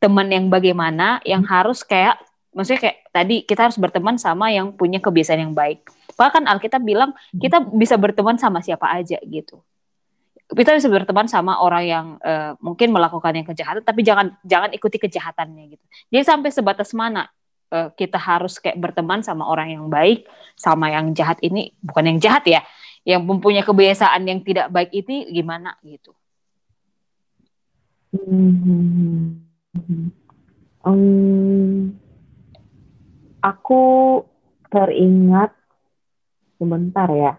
teman 0.00 0.28
yang 0.28 0.48
bagaimana 0.48 1.20
yang 1.24 1.44
harus 1.44 1.84
kayak 1.84 2.20
maksudnya 2.52 2.88
kayak 2.88 2.98
tadi 3.12 3.36
kita 3.44 3.68
harus 3.68 3.76
berteman 3.76 4.16
sama 4.16 4.48
yang 4.52 4.72
punya 4.72 5.00
kebiasaan 5.00 5.40
yang 5.40 5.54
baik. 5.56 5.88
Bahkan 6.16 6.48
Alkitab 6.48 6.82
bilang 6.84 7.12
kita 7.36 7.64
bisa 7.68 8.00
berteman 8.00 8.40
sama 8.40 8.64
siapa 8.64 8.88
aja 8.88 9.20
gitu. 9.24 9.60
Kita 10.48 10.72
bisa 10.72 10.88
berteman 10.88 11.28
sama 11.28 11.60
orang 11.60 11.84
yang 11.84 12.06
uh, 12.24 12.56
mungkin 12.64 12.88
melakukan 12.88 13.36
yang 13.36 13.44
kejahatan 13.44 13.84
tapi 13.84 14.00
jangan 14.00 14.32
jangan 14.48 14.72
ikuti 14.72 14.96
kejahatannya 14.96 15.76
gitu. 15.76 15.84
Jadi 16.08 16.24
sampai 16.24 16.48
sebatas 16.48 16.96
mana 16.96 17.28
uh, 17.72 17.88
kita 17.94 18.16
harus 18.16 18.56
kayak 18.60 18.80
berteman 18.80 19.20
sama 19.20 19.48
orang 19.48 19.76
yang 19.76 19.86
baik 19.88 20.24
sama 20.56 20.92
yang 20.92 21.12
jahat 21.12 21.38
ini 21.44 21.76
bukan 21.84 22.14
yang 22.14 22.18
jahat 22.20 22.44
ya 22.48 22.60
yang 23.04 23.24
mempunyai 23.24 23.64
kebiasaan 23.64 24.24
yang 24.28 24.40
tidak 24.44 24.68
baik 24.72 24.92
ini 24.92 25.28
gimana 25.32 25.76
gitu 25.84 26.12
hmm. 28.16 29.46
Um, 30.78 31.92
aku 33.44 33.82
teringat 34.72 35.52
sebentar 36.56 37.10
ya 37.12 37.34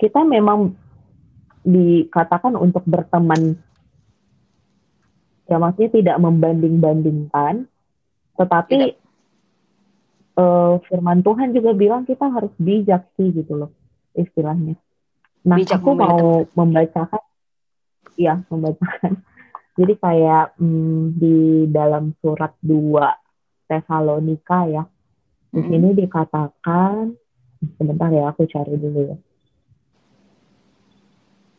kita 0.00 0.24
memang 0.24 0.74
dikatakan 1.66 2.54
untuk 2.54 2.86
berteman 2.86 3.58
ya 5.50 5.58
maksudnya 5.58 5.90
tidak 5.98 6.16
membanding-bandingkan 6.22 7.66
tetapi 8.38 8.94
uh, 10.36 10.78
firman 10.86 11.24
Tuhan 11.24 11.50
juga 11.56 11.72
bilang 11.72 12.04
kita 12.04 12.28
harus 12.28 12.52
bijak 12.60 13.08
sih 13.16 13.32
gitu 13.32 13.56
loh 13.56 13.72
istilahnya. 14.16 14.76
Nah, 15.46 15.56
bijak 15.60 15.80
aku 15.80 15.90
mau 15.94 16.44
membacakan, 16.52 17.22
ya 18.18 18.42
membacakan. 18.48 19.20
Jadi 19.78 19.94
kayak 20.00 20.56
hmm, 20.56 21.20
di 21.20 21.68
dalam 21.68 22.16
surat 22.24 22.56
2 22.64 23.68
Tesalonika 23.68 24.64
ya, 24.66 24.84
di 25.52 25.60
hmm. 25.60 25.68
sini 25.68 25.88
dikatakan, 25.92 27.12
sebentar 27.76 28.08
ya 28.08 28.32
aku 28.32 28.48
cari 28.48 28.74
dulu 28.80 29.00
ya. 29.12 29.16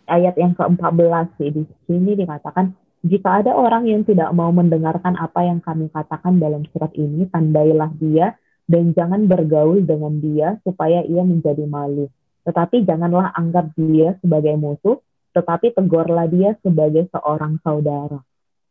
Ayat 0.08 0.40
yang 0.40 0.56
ke-14 0.56 1.36
sih, 1.36 1.52
di 1.52 1.64
sini 1.84 2.16
dikatakan, 2.16 2.72
jika 3.04 3.44
ada 3.44 3.52
orang 3.54 3.86
yang 3.86 4.08
tidak 4.08 4.32
mau 4.32 4.50
mendengarkan 4.56 5.20
apa 5.20 5.44
yang 5.44 5.60
kami 5.60 5.92
katakan 5.92 6.40
dalam 6.40 6.64
surat 6.72 6.92
ini, 6.96 7.28
tandailah 7.28 7.92
dia 8.00 8.40
dan 8.68 8.92
jangan 8.96 9.28
bergaul 9.28 9.80
dengan 9.84 10.20
dia 10.20 10.60
supaya 10.64 11.04
ia 11.04 11.24
menjadi 11.24 11.64
malu. 11.68 12.12
Tetapi 12.44 12.88
janganlah 12.88 13.36
anggap 13.36 13.76
dia 13.76 14.16
sebagai 14.24 14.56
musuh, 14.56 15.00
tetapi 15.36 15.76
tegurlah 15.76 16.28
dia 16.28 16.56
sebagai 16.64 17.08
seorang 17.12 17.60
saudara. 17.64 18.24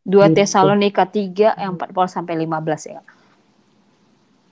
2 0.07 0.33
gitu. 0.33 0.37
Tesalonika 0.38 1.05
3 1.05 1.61
yang 1.61 1.76
40 1.76 2.07
sampai 2.09 2.35
15 2.40 2.93
ya. 2.93 3.00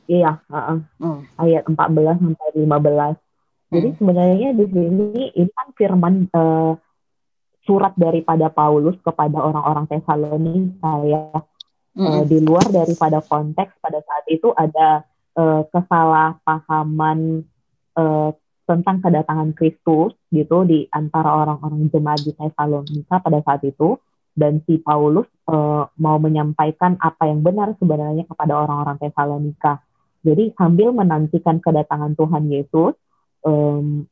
Iya, 0.05 0.33
uh, 0.53 0.57
uh. 0.77 0.79
Hmm. 1.01 1.21
ayat 1.41 1.65
14 1.65 2.21
sampai 2.21 2.49
15. 2.61 3.24
Jadi 3.75 3.89
hmm. 3.91 3.99
sebenarnya 3.99 4.49
di 4.55 4.67
sini 4.71 5.09
ini 5.35 5.51
kan 5.51 5.69
firman 5.75 6.15
uh, 6.31 6.79
surat 7.65 7.97
daripada 7.97 8.53
Paulus 8.53 8.97
kepada 9.01 9.41
orang-orang 9.41 9.89
Tesalonika 9.89 10.93
ya. 11.05 11.25
Mm-hmm. 11.95 12.11
Uh, 12.11 12.25
di 12.27 12.39
luar 12.43 12.67
daripada 12.75 13.23
konteks 13.23 13.79
pada 13.79 14.03
saat 14.03 14.27
itu 14.27 14.51
ada 14.59 15.07
uh, 15.39 15.63
kesalahpahaman 15.71 17.47
uh, 17.95 18.35
tentang 18.67 18.99
kedatangan 18.99 19.55
Kristus 19.55 20.17
gitu 20.35 20.67
di 20.67 20.91
antara 20.91 21.47
orang-orang 21.47 21.87
jemaat 21.95 22.27
di 22.27 22.35
Tesalonika 22.35 23.23
pada 23.23 23.39
saat 23.47 23.63
itu 23.63 23.95
dan 24.35 24.59
si 24.67 24.83
Paulus 24.83 25.31
uh, 25.47 25.87
mau 25.95 26.19
menyampaikan 26.19 26.99
apa 26.99 27.31
yang 27.31 27.47
benar 27.47 27.79
sebenarnya 27.79 28.27
kepada 28.27 28.59
orang-orang 28.59 28.99
Tesalonika. 28.99 29.79
Jadi 30.27 30.51
sambil 30.59 30.91
menantikan 30.91 31.63
kedatangan 31.63 32.19
Tuhan 32.19 32.51
Yesus, 32.51 32.99
um, 33.45 34.09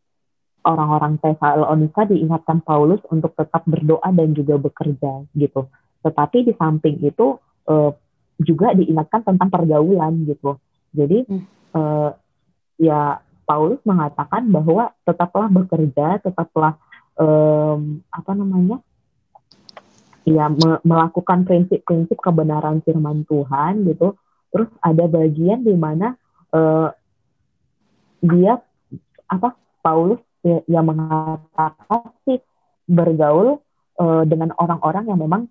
orang-orang 0.62 1.18
Tesalonika 1.18 2.06
diingatkan 2.06 2.62
Paulus 2.62 3.02
untuk 3.10 3.34
tetap 3.34 3.66
berdoa 3.66 4.08
dan 4.14 4.30
juga 4.30 4.60
bekerja 4.62 5.26
gitu. 5.34 5.66
Tetapi 6.06 6.38
di 6.46 6.52
samping 6.54 7.02
itu 7.02 7.38
uh, 7.66 7.90
juga 8.38 8.74
diingatkan 8.74 9.26
tentang 9.26 9.50
pergaulan 9.50 10.22
gitu. 10.26 10.58
Jadi 10.94 11.26
hmm. 11.26 11.42
uh, 11.74 12.10
ya 12.78 13.18
Paulus 13.42 13.82
mengatakan 13.82 14.46
bahwa 14.48 14.94
tetaplah 15.02 15.50
bekerja, 15.50 16.22
tetaplah 16.22 16.78
um, 17.18 18.00
apa 18.14 18.32
namanya, 18.38 18.78
ya 20.22 20.46
me 20.46 20.78
melakukan 20.86 21.42
prinsip-prinsip 21.42 22.18
kebenaran 22.22 22.80
firman 22.86 23.26
Tuhan 23.26 23.82
gitu. 23.90 24.14
Terus 24.52 24.70
ada 24.78 25.04
bagian 25.10 25.64
di 25.66 25.74
mana 25.74 26.14
uh, 26.54 26.92
dia 28.22 28.62
apa 29.32 29.56
Paulus 29.80 30.20
Ya, 30.42 30.58
yang 30.66 30.90
mengatakan 30.90 32.10
sih 32.26 32.42
bergaul 32.90 33.62
uh, 33.94 34.26
dengan 34.26 34.50
orang-orang 34.58 35.06
yang 35.06 35.22
memang 35.22 35.42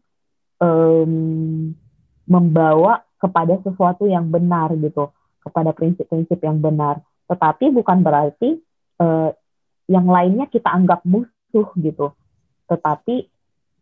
um, 0.60 1.72
membawa 2.28 3.00
kepada 3.16 3.56
sesuatu 3.64 4.04
yang 4.04 4.28
benar 4.28 4.76
gitu, 4.76 5.16
kepada 5.48 5.72
prinsip-prinsip 5.72 6.44
yang 6.44 6.60
benar. 6.60 7.00
Tetapi 7.32 7.72
bukan 7.72 8.04
berarti 8.04 8.60
uh, 9.00 9.32
yang 9.88 10.12
lainnya 10.12 10.52
kita 10.52 10.68
anggap 10.68 11.08
musuh 11.08 11.72
gitu. 11.80 12.12
Tetapi 12.68 13.32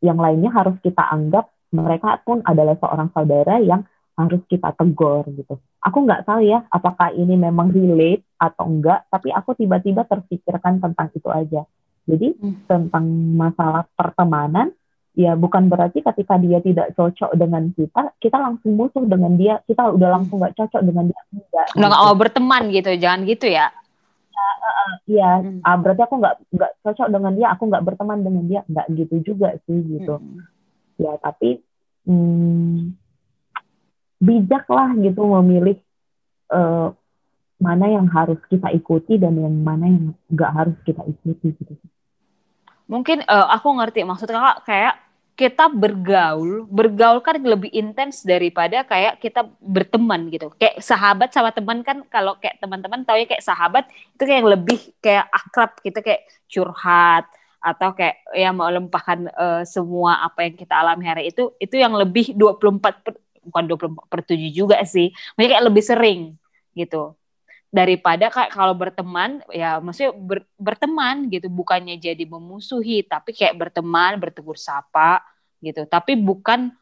yang 0.06 0.22
lainnya 0.22 0.53
harus 0.53 0.77
kita 0.86 1.10
anggap 1.10 1.50
mereka 1.74 2.22
pun 2.22 2.46
adalah 2.46 2.77
seorang 2.77 3.10
saudara 3.18 3.58
yang 3.58 3.82
harus 4.13 4.46
kita 4.46 4.77
tegur 4.77 5.25
gitu. 5.34 5.58
Aku 5.79 6.03
nggak 6.03 6.27
tahu 6.27 6.43
ya 6.43 6.67
apakah 6.67 7.15
ini 7.15 7.39
memang 7.39 7.71
relate 7.71 8.27
atau 8.36 8.67
enggak, 8.67 9.07
tapi 9.07 9.31
aku 9.31 9.55
tiba-tiba 9.55 10.03
terpikirkan 10.03 10.83
tentang 10.83 11.07
itu 11.15 11.29
aja. 11.31 11.63
Jadi 12.03 12.36
hmm. 12.36 12.67
tentang 12.67 13.05
masalah 13.38 13.88
pertemanan, 13.95 14.75
ya 15.15 15.39
bukan 15.39 15.71
berarti 15.71 16.03
ketika 16.03 16.36
dia 16.36 16.59
tidak 16.59 16.91
cocok 17.00 17.31
dengan 17.38 17.71
kita, 17.71 18.12
kita 18.19 18.38
langsung 18.39 18.75
musuh 18.75 19.07
dengan 19.07 19.39
dia, 19.39 19.63
kita 19.63 19.88
udah 19.93 20.09
langsung 20.19 20.43
nggak 20.43 20.57
cocok 20.57 20.81
dengan 20.83 21.07
dia 21.07 21.21
enggak. 21.31 21.67
Nggak 21.77 21.91
gitu. 21.95 22.01
mau 22.03 22.13
berteman 22.17 22.63
gitu, 22.75 22.91
jangan 23.00 23.21
gitu 23.24 23.48
ya. 23.48 23.67
Iya, 25.05 25.31
uh, 25.31 25.41
hmm. 25.43 25.59
uh, 25.63 25.77
berarti 25.79 26.01
aku 26.03 26.15
nggak 26.17 26.36
nggak 26.55 26.71
cocok 26.83 27.07
dengan 27.07 27.31
dia, 27.38 27.48
aku 27.53 27.63
nggak 27.69 27.86
berteman 27.86 28.19
dengan 28.19 28.43
dia, 28.48 28.62
nggak 28.67 28.88
gitu 29.00 29.15
juga 29.24 29.55
sih 29.63 29.79
gitu. 29.86 30.19
Hmm. 30.19 30.43
Ya 31.00 31.15
tapi 31.24 31.63
hmm, 32.03 32.99
bijaklah 34.19 34.91
gitu 34.99 35.23
memilih 35.39 35.79
uh, 36.51 36.91
mana 37.59 37.85
yang 37.91 38.07
harus 38.07 38.39
kita 38.47 38.71
ikuti 38.71 39.19
dan 39.19 39.35
yang 39.35 39.51
mana 39.51 39.88
yang 39.88 40.05
nggak 40.31 40.51
harus 40.51 40.77
kita 40.88 41.03
ikuti 41.07 41.55
gitu. 41.55 41.73
Mungkin 42.88 43.23
uh, 43.27 43.47
aku 43.53 43.67
ngerti 43.79 44.03
maksud 44.07 44.31
kakak 44.31 44.57
kayak 44.67 44.96
kita 45.39 45.72
bergaul, 45.72 46.67
bergaul 46.67 47.24
kan 47.24 47.39
lebih 47.39 47.72
intens 47.72 48.27
daripada 48.27 48.83
kayak 48.83 49.24
kita 49.24 49.48
berteman 49.63 50.27
gitu. 50.27 50.51
Kayak 50.59 50.83
sahabat 50.83 51.31
sama 51.31 51.55
teman 51.55 51.79
kan 51.79 52.03
kalau 52.11 52.35
kayak 52.35 52.59
teman-teman 52.59 53.07
tahu 53.07 53.24
ya 53.24 53.27
kayak 53.27 53.48
sahabat 53.48 53.87
itu 53.87 54.24
kayak 54.27 54.44
lebih 54.44 54.79
kayak 55.00 55.31
akrab 55.31 55.72
kita 55.79 56.03
kayak 56.03 56.27
curhat 56.51 57.24
atau 57.59 57.91
kayak 57.96 58.20
yang 58.35 58.55
melempahkan 58.55 59.31
uh, 59.35 59.63
semua 59.63 60.24
apa 60.24 60.48
yang 60.48 60.55
kita 60.55 60.75
alami 60.75 61.07
hari 61.07 61.31
itu 61.31 61.55
itu 61.59 61.75
yang 61.75 61.91
lebih 61.91 62.35
24 62.35 63.03
per, 63.03 63.15
bukan 63.43 63.63
20 63.69 64.11
per 64.11 64.21
7 64.25 64.49
juga 64.51 64.77
sih. 64.83 65.11
Maksudnya 65.35 65.49
kayak 65.55 65.65
lebih 65.65 65.83
sering 65.83 66.21
gitu. 66.75 67.15
Daripada 67.69 68.33
kayak 68.33 68.49
kalau 68.49 68.73
berteman 68.73 69.45
ya 69.53 69.77
maksudnya 69.77 70.11
ber, 70.17 70.41
berteman 70.57 71.29
gitu 71.29 71.45
bukannya 71.53 72.01
jadi 72.01 72.25
memusuhi 72.25 73.05
tapi 73.05 73.29
kayak 73.35 73.55
berteman, 73.57 74.17
bertegur 74.17 74.57
sapa 74.57 75.21
gitu. 75.61 75.85
Tapi 75.85 76.17
bukan 76.17 76.73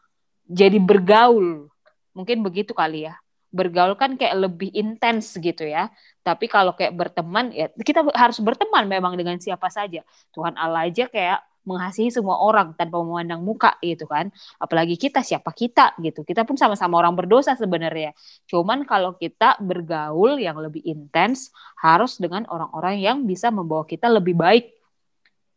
jadi 0.47 0.79
bergaul. 0.79 1.67
Mungkin 2.15 2.41
begitu 2.41 2.71
kali 2.71 3.05
ya. 3.09 3.19
Bergaul 3.51 3.99
kan 3.99 4.15
kayak 4.15 4.47
lebih 4.47 4.71
intens 4.71 5.35
gitu 5.35 5.67
ya. 5.67 5.91
Tapi 6.23 6.47
kalau 6.47 6.71
kayak 6.71 6.95
berteman 6.95 7.51
ya 7.51 7.67
kita 7.75 8.07
harus 8.15 8.39
berteman 8.39 8.87
memang 8.87 9.19
dengan 9.19 9.35
siapa 9.43 9.67
saja. 9.67 10.07
Tuhan 10.31 10.55
Allah 10.55 10.87
aja 10.87 11.11
kayak 11.11 11.43
mengasihi 11.67 12.07
semua 12.07 12.39
orang 12.39 12.71
tanpa 12.79 13.03
memandang 13.03 13.43
muka 13.43 13.75
gitu 13.83 14.07
kan. 14.07 14.31
Apalagi 14.55 14.95
kita 14.95 15.19
siapa 15.19 15.51
kita 15.51 15.99
gitu. 15.99 16.23
Kita 16.23 16.47
pun 16.47 16.55
sama-sama 16.55 16.95
orang 16.95 17.11
berdosa 17.13 17.59
sebenarnya. 17.59 18.15
Cuman 18.47 18.87
kalau 18.87 19.19
kita 19.19 19.59
bergaul 19.59 20.39
yang 20.39 20.55
lebih 20.63 20.79
intens 20.87 21.51
harus 21.83 22.15
dengan 22.15 22.47
orang-orang 22.47 23.03
yang 23.03 23.17
bisa 23.27 23.51
membawa 23.51 23.83
kita 23.83 24.07
lebih 24.07 24.39
baik. 24.39 24.71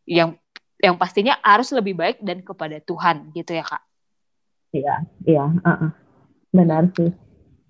Yang 0.03 0.35
yang 0.83 0.99
pastinya 0.99 1.39
harus 1.39 1.71
lebih 1.71 1.95
baik 1.95 2.19
dan 2.19 2.43
kepada 2.43 2.83
Tuhan 2.83 3.31
gitu 3.31 3.55
ya 3.55 3.63
kak. 3.63 3.83
Iya, 4.71 4.95
iya, 5.23 5.45
uh 5.45 5.69
-uh. 5.71 5.91
benar 6.51 6.89
sih. 6.97 7.11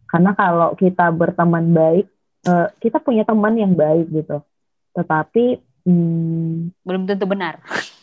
Karena 0.08 0.32
kalau 0.36 0.74
kita 0.80 1.12
berteman 1.12 1.72
baik, 1.76 2.06
uh, 2.48 2.68
kita 2.80 3.04
punya 3.04 3.28
teman 3.28 3.56
yang 3.58 3.74
baik 3.76 4.08
gitu. 4.12 4.40
Tetapi 4.96 5.60
hmm, 5.88 6.84
belum 6.84 7.04
tentu 7.08 7.26
benar. 7.28 7.60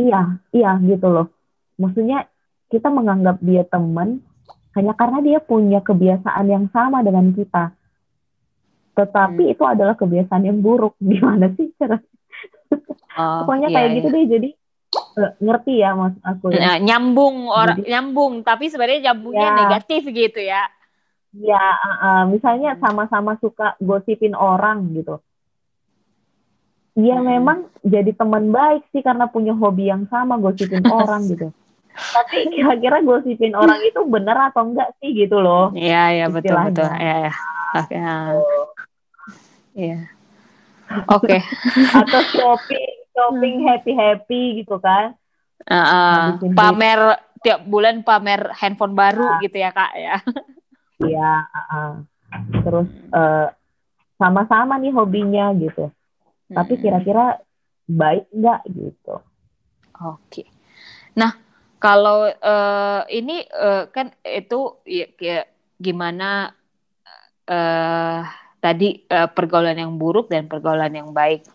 iya, 0.00 0.40
iya 0.52 0.70
gitu 0.84 1.08
loh. 1.08 1.32
Maksudnya 1.76 2.28
kita 2.72 2.88
menganggap 2.90 3.40
dia 3.40 3.62
teman 3.66 4.20
hanya 4.76 4.92
karena 4.92 5.18
dia 5.24 5.38
punya 5.40 5.80
kebiasaan 5.80 6.46
yang 6.48 6.64
sama 6.72 7.00
dengan 7.00 7.32
kita. 7.32 7.72
Tetapi 8.96 9.42
hmm. 9.48 9.52
itu 9.56 9.64
adalah 9.64 9.94
kebiasaan 9.96 10.44
yang 10.44 10.58
buruk. 10.60 10.96
Gimana 11.04 11.52
sih 11.56 11.72
cara? 11.80 12.00
Oh, 13.16 13.44
Pokoknya 13.44 13.72
iya, 13.72 13.76
kayak 13.76 13.88
iya. 13.88 13.96
gitu 13.96 14.08
deh. 14.12 14.24
Jadi 14.28 14.50
uh, 15.16 15.32
ngerti 15.40 15.72
ya 15.80 15.90
mas 15.96 16.14
aku 16.20 16.52
ya. 16.52 16.60
Nah, 16.60 16.76
nyambung 16.80 17.48
orang 17.48 17.80
nyambung, 17.84 18.32
tapi 18.44 18.68
sebenarnya 18.68 19.12
nyambungnya 19.12 19.48
ya. 19.48 19.56
negatif 19.64 20.02
gitu 20.08 20.40
ya. 20.40 20.62
Ya, 21.36 21.60
uh, 21.60 21.88
uh, 22.00 22.22
misalnya 22.32 22.80
sama-sama 22.80 23.36
suka 23.40 23.76
gosipin 23.80 24.32
orang 24.32 24.88
gitu 24.96 25.20
dia 26.96 27.20
hmm. 27.20 27.28
memang 27.28 27.58
jadi 27.84 28.10
teman 28.16 28.48
baik 28.48 28.88
sih 28.88 29.04
karena 29.04 29.28
punya 29.28 29.52
hobi 29.52 29.92
yang 29.92 30.08
sama 30.08 30.40
gosipin 30.40 30.80
orang 31.04 31.28
gitu. 31.28 31.52
Tapi 31.92 32.36
kira-kira 32.56 33.04
gosipin 33.04 33.52
orang 33.52 33.84
itu 33.84 34.00
benar 34.08 34.48
atau 34.50 34.64
enggak 34.72 34.96
sih 35.04 35.12
gitu 35.12 35.36
loh? 35.44 35.76
Iya 35.76 36.16
iya 36.16 36.26
betul 36.32 36.56
betul. 36.56 36.88
Iya 36.88 37.16
ya. 37.28 37.32
Oke. 37.76 37.96
Iya. 39.76 40.00
Oke. 41.12 41.38
Atau 42.00 42.20
shopping 42.32 42.92
shopping 43.12 43.54
hmm. 43.60 43.66
happy 43.68 43.92
happy 43.92 44.42
gitu 44.64 44.80
kan? 44.80 45.12
Uh, 45.66 45.76
uh, 45.76 46.20
pamer 46.56 47.20
tiap 47.44 47.60
bulan 47.68 48.00
pamer 48.00 48.54
handphone 48.56 48.96
baru 48.96 49.36
uh, 49.36 49.38
gitu 49.44 49.60
ya 49.60 49.68
kak 49.68 49.92
ya? 50.00 50.16
Iya. 51.04 51.32
Uh, 51.44 51.60
uh. 51.60 51.92
Terus 52.64 52.88
uh, 53.12 53.52
sama-sama 54.16 54.80
nih 54.80 54.96
hobinya 54.96 55.52
gitu 55.60 55.92
tapi 56.50 56.78
kira-kira 56.78 57.40
baik 57.86 58.30
nggak 58.30 58.60
gitu? 58.70 59.16
Oke. 60.02 60.46
Nah 61.18 61.34
kalau 61.78 62.26
uh, 62.28 63.02
ini 63.10 63.46
uh, 63.50 63.86
kan 63.90 64.10
itu 64.22 64.82
ya, 64.86 65.06
kayak 65.14 65.46
gimana 65.78 66.50
uh, 67.46 68.20
tadi 68.58 69.06
uh, 69.10 69.30
pergaulan 69.30 69.78
yang 69.78 69.94
buruk 69.94 70.30
dan 70.30 70.50
pergaulan 70.50 70.92
yang 70.92 71.10
baik. 71.10 71.46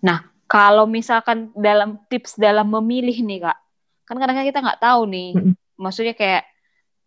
Nah 0.00 0.24
kalau 0.48 0.88
misalkan 0.88 1.52
dalam 1.56 2.00
tips 2.08 2.38
dalam 2.38 2.68
memilih 2.70 3.20
nih 3.24 3.50
kak 3.50 3.58
kan 4.06 4.16
kadang-kadang 4.22 4.50
kita 4.54 4.62
nggak 4.62 4.82
tahu 4.82 5.02
nih 5.10 5.34
maksudnya 5.74 6.14
kayak 6.14 6.46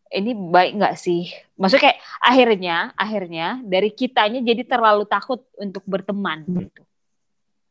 ini 0.09 0.33
baik 0.33 0.73
nggak 0.81 0.97
sih? 0.97 1.29
Maksudnya 1.53 1.93
kayak 1.93 1.99
akhirnya, 2.17 2.75
akhirnya 2.97 3.47
dari 3.61 3.93
kitanya 3.93 4.41
jadi 4.41 4.65
terlalu 4.65 5.05
takut 5.05 5.45
untuk 5.53 5.85
berteman 5.85 6.49
gitu 6.49 6.88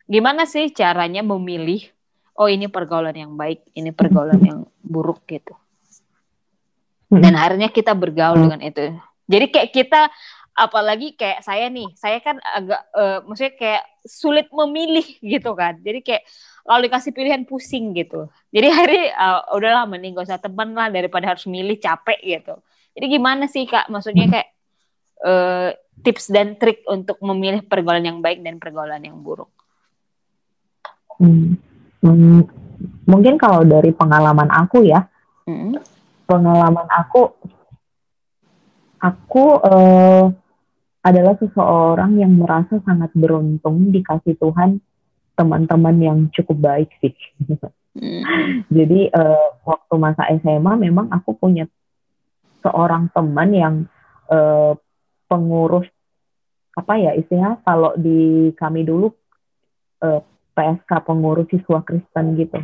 gimana 0.08 0.48
sih 0.48 0.72
caranya 0.72 1.20
memilih 1.20 1.84
oh 2.34 2.48
ini 2.48 2.66
pergaulan 2.66 3.14
yang 3.14 3.36
baik 3.36 3.62
ini 3.76 3.92
pergaulan 3.92 4.40
yang 4.40 4.60
buruk 4.80 5.22
gitu 5.28 5.52
hmm. 7.12 7.20
dan 7.20 7.36
akhirnya 7.36 7.68
kita 7.68 7.92
bergaul 7.92 8.40
dengan 8.40 8.64
itu 8.64 8.96
Jadi 9.28 9.52
kayak 9.52 9.70
kita 9.76 10.08
apalagi 10.58 11.14
kayak 11.14 11.46
saya 11.46 11.70
nih, 11.70 11.92
saya 11.94 12.18
kan 12.18 12.42
agak 12.42 12.82
uh, 12.90 13.22
maksudnya 13.22 13.54
kayak 13.54 13.84
sulit 14.02 14.50
memilih 14.50 15.06
gitu 15.22 15.54
kan. 15.54 15.78
Jadi 15.78 16.02
kayak 16.02 16.26
kalau 16.66 16.80
dikasih 16.82 17.12
pilihan 17.14 17.42
pusing 17.46 17.94
gitu. 17.94 18.26
Jadi 18.50 18.66
akhirnya 18.74 19.04
uh, 19.14 19.40
udahlah 19.54 19.86
mending 19.86 20.18
gak 20.18 20.26
usah 20.26 20.42
teman 20.42 20.74
lah 20.74 20.90
daripada 20.90 21.30
harus 21.30 21.46
milih 21.46 21.78
capek 21.78 22.18
gitu. 22.24 22.58
Jadi 22.98 23.06
gimana 23.06 23.46
sih 23.46 23.68
kak? 23.68 23.86
Maksudnya 23.86 24.26
kayak 24.26 24.48
uh, 25.22 25.70
tips 26.02 26.34
dan 26.34 26.58
trik 26.58 26.82
untuk 26.90 27.22
memilih 27.22 27.62
pergaulan 27.62 28.02
yang 28.02 28.18
baik 28.18 28.42
dan 28.42 28.58
pergaulan 28.58 28.98
yang 28.98 29.22
buruk. 29.22 29.54
Hmm. 31.18 31.58
Hmm. 32.02 32.42
Mungkin 33.10 33.34
kalau 33.36 33.66
dari 33.66 33.90
pengalaman 33.90 34.48
aku 34.54 34.86
ya, 34.86 35.02
hmm. 35.50 35.74
pengalaman 36.30 36.86
aku, 36.86 37.34
aku 39.02 39.44
uh, 39.66 40.30
adalah 41.02 41.34
seseorang 41.38 42.18
yang 42.22 42.38
merasa 42.38 42.78
sangat 42.86 43.10
beruntung 43.18 43.90
dikasih 43.90 44.38
Tuhan 44.38 44.78
teman-teman 45.34 45.96
yang 45.98 46.18
cukup 46.34 46.58
baik 46.58 46.90
sih. 47.02 47.14
Hmm. 47.98 48.22
Jadi 48.76 49.10
uh, 49.10 49.58
waktu 49.66 49.94
masa 49.98 50.26
SMA 50.38 50.72
memang 50.78 51.10
aku 51.10 51.34
punya 51.34 51.66
seorang 52.62 53.10
teman 53.14 53.50
yang 53.54 53.74
uh, 54.30 54.74
pengurus 55.30 55.86
apa 56.74 56.94
ya 56.94 57.10
istilahnya 57.14 57.58
kalau 57.66 57.94
di 57.98 58.50
kami 58.54 58.86
dulu 58.86 59.10
uh, 60.02 60.22
PSK 60.58 60.90
pengurus 61.06 61.46
siswa 61.54 61.86
Kristen 61.86 62.34
gitu. 62.34 62.58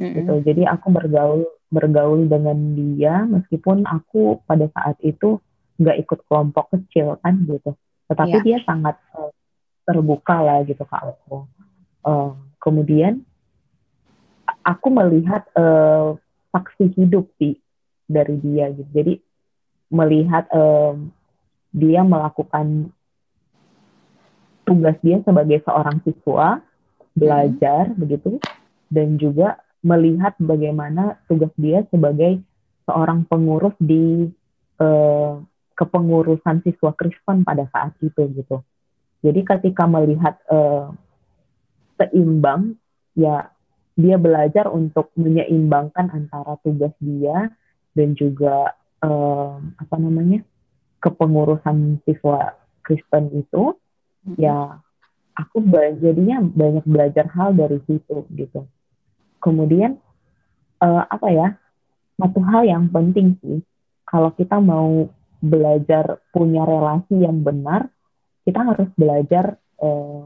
Mm-hmm. 0.00 0.14
gitu. 0.16 0.34
Jadi 0.48 0.62
aku 0.64 0.88
bergaul 0.88 1.44
bergaul 1.68 2.24
dengan 2.24 2.56
dia 2.72 3.28
meskipun 3.28 3.84
aku 3.84 4.40
pada 4.48 4.72
saat 4.72 4.96
itu 5.04 5.36
nggak 5.78 5.96
ikut 6.00 6.20
kelompok 6.26 6.72
kecil 6.74 7.20
kan 7.20 7.44
gitu 7.44 7.76
tetapi 8.08 8.40
yeah. 8.40 8.44
dia 8.44 8.58
sangat 8.64 8.96
uh, 9.14 9.30
terbuka 9.84 10.40
lah 10.40 10.64
gitu 10.64 10.80
kak 10.88 11.04
aku 11.04 11.44
uh, 12.08 12.32
kemudian 12.56 13.20
aku 14.64 14.88
melihat 14.88 15.44
uh, 15.54 16.16
saksi 16.56 16.96
hidup 16.96 17.28
sih 17.36 17.60
dari 18.08 18.40
dia 18.40 18.72
gitu 18.72 18.90
jadi 18.96 19.14
melihat 19.92 20.48
uh, 20.56 20.96
dia 21.76 22.00
melakukan 22.00 22.88
tugas 24.64 24.96
dia 25.04 25.20
sebagai 25.20 25.60
seorang 25.68 26.00
siswa 26.00 26.64
belajar 27.18 27.90
hmm. 27.90 27.98
begitu 27.98 28.38
dan 28.88 29.18
juga 29.18 29.60
melihat 29.82 30.34
bagaimana 30.38 31.22
tugas 31.30 31.52
dia 31.54 31.86
sebagai 31.90 32.42
seorang 32.88 33.28
pengurus 33.28 33.76
di 33.78 34.26
uh, 34.80 35.38
kepengurusan 35.78 36.66
siswa 36.66 36.90
Kristen 36.98 37.46
pada 37.46 37.68
saat 37.70 37.94
itu 38.02 38.26
gitu. 38.34 38.64
Jadi 39.22 39.40
ketika 39.46 39.86
melihat 39.86 40.38
uh, 40.50 40.90
seimbang, 41.98 42.78
ya 43.14 43.50
dia 43.98 44.16
belajar 44.18 44.70
untuk 44.70 45.10
menyeimbangkan 45.18 46.10
antara 46.10 46.54
tugas 46.62 46.94
dia 47.02 47.50
dan 47.94 48.14
juga 48.14 48.74
uh, 49.02 49.58
apa 49.58 49.96
namanya 49.98 50.42
kepengurusan 51.02 52.02
siswa 52.06 52.58
Kristen 52.82 53.30
itu, 53.34 53.74
hmm. 54.26 54.38
ya 54.38 54.82
aku 55.38 55.62
jadinya 56.02 56.42
banyak 56.42 56.82
belajar 56.82 57.30
hal 57.30 57.54
dari 57.54 57.78
situ 57.86 58.26
gitu. 58.34 58.66
Kemudian 59.38 60.02
uh, 60.82 61.06
apa 61.06 61.28
ya 61.30 61.48
satu 62.18 62.42
hal 62.42 62.66
yang 62.66 62.90
penting 62.90 63.38
sih 63.38 63.62
kalau 64.02 64.34
kita 64.34 64.58
mau 64.58 65.06
belajar 65.38 66.18
punya 66.34 66.66
relasi 66.66 67.22
yang 67.22 67.46
benar, 67.46 67.86
kita 68.42 68.60
harus 68.64 68.90
belajar 68.98 69.60
eh, 69.78 70.24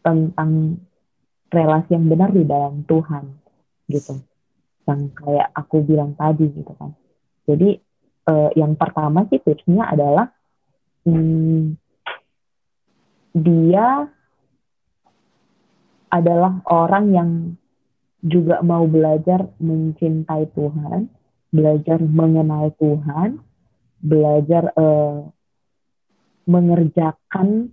tentang 0.00 0.80
relasi 1.52 1.90
yang 1.92 2.06
benar 2.08 2.30
di 2.32 2.44
dalam 2.46 2.86
Tuhan, 2.88 3.24
gitu. 3.90 4.16
Yang 4.88 5.00
kayak 5.18 5.48
aku 5.52 5.84
bilang 5.84 6.16
tadi, 6.16 6.48
gitu 6.48 6.72
kan. 6.78 6.94
Jadi 7.44 7.76
eh, 8.30 8.50
yang 8.56 8.78
pertama 8.78 9.28
sih 9.28 9.40
tipsnya 9.42 9.92
adalah 9.92 10.32
hmm, 11.04 11.76
dia 13.36 14.08
adalah 16.08 16.64
orang 16.68 17.04
yang 17.12 17.30
juga 18.24 18.58
mau 18.64 18.88
belajar 18.88 19.46
mencintai 19.62 20.50
Tuhan, 20.56 21.06
belajar 21.54 21.98
mengenal 22.02 22.74
Tuhan, 22.80 23.38
belajar 24.02 24.74
uh, 24.74 25.28
mengerjakan 26.48 27.70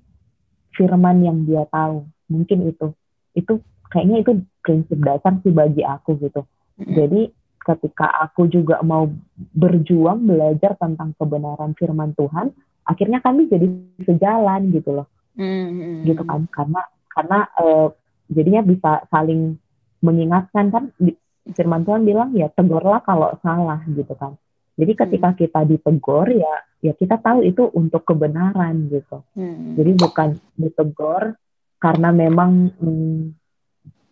firman 0.76 1.18
yang 1.24 1.38
dia 1.48 1.65
tahu. 1.72 2.06
Mungkin 2.30 2.70
itu. 2.70 2.94
Itu 3.34 3.63
kayaknya 3.89 4.22
itu 4.22 4.32
prinsip 4.62 5.00
dasar 5.02 5.39
sih 5.41 5.54
bagi 5.56 5.82
aku 5.82 6.20
gitu. 6.20 6.44
Jadi 6.78 7.32
ketika 7.65 8.12
aku 8.22 8.46
juga 8.52 8.84
mau 8.86 9.10
berjuang 9.56 10.22
belajar 10.28 10.78
tentang 10.78 11.18
kebenaran 11.18 11.74
firman 11.74 12.13
Tuhan, 12.13 12.54
akhirnya 12.86 13.24
kami 13.24 13.50
jadi 13.50 13.65
sejalan 14.06 14.70
gitu 14.70 15.02
loh. 15.02 15.08
Mm. 15.36 16.08
Gitu 16.08 16.24
kan 16.24 16.48
karena 16.52 16.82
karena 17.12 17.39
uh, 17.60 17.88
jadinya 18.32 18.62
bisa 18.65 18.91
saling 19.08 19.56
mengingatkan 20.04 20.74
kan 20.74 20.84
firman 21.54 21.86
Tuhan 21.86 22.04
bilang 22.04 22.34
ya 22.34 22.50
tegurlah 22.52 23.02
kalau 23.06 23.36
salah 23.39 23.82
gitu 23.86 24.12
kan. 24.17 24.34
Jadi 24.76 24.91
ketika 24.91 25.32
hmm. 25.32 25.39
kita 25.39 25.60
ditegur 25.63 26.28
ya 26.36 26.54
ya 26.84 26.91
kita 26.91 27.15
tahu 27.24 27.48
itu 27.48 27.63
untuk 27.71 28.04
kebenaran 28.04 28.91
gitu. 28.91 29.24
Hmm. 29.32 29.80
Jadi 29.80 29.91
bukan 29.95 30.30
ditegur 30.60 31.39
karena 31.80 32.10
memang 32.12 32.76
hmm, 32.76 33.21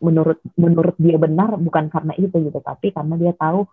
menurut 0.03 0.39
menurut 0.59 0.95
dia 0.99 1.17
benar 1.19 1.55
bukan 1.59 1.87
karena 1.91 2.13
itu 2.19 2.35
gitu, 2.43 2.59
tapi 2.63 2.91
karena 2.91 3.15
dia 3.15 3.33
tahu 3.35 3.67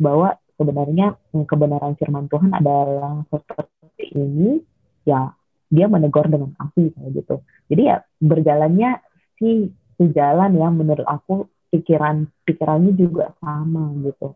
bahwa 0.00 0.36
sebenarnya 0.56 1.16
hmm, 1.32 1.44
kebenaran 1.44 1.96
firman 1.96 2.28
Tuhan 2.28 2.52
adalah 2.52 3.24
seperti 3.28 4.04
ini, 4.16 4.60
ya 5.08 5.32
dia 5.70 5.86
menegur 5.86 6.26
dengan 6.26 6.50
kasih 6.58 6.90
kayak 6.98 7.10
gitu. 7.22 7.36
Jadi 7.70 7.82
ya 7.86 7.96
berjalannya 8.18 8.90
sih 9.38 9.70
sejalan 9.96 10.58
ya 10.58 10.68
menurut 10.68 11.06
aku 11.06 11.46
pikiran 11.70 12.26
pikirannya 12.42 12.92
juga 12.98 13.32
sama 13.38 13.94
gitu. 14.02 14.34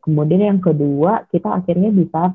Kemudian 0.00 0.56
yang 0.56 0.60
kedua, 0.64 1.28
kita 1.28 1.60
akhirnya 1.60 1.92
bisa 1.92 2.32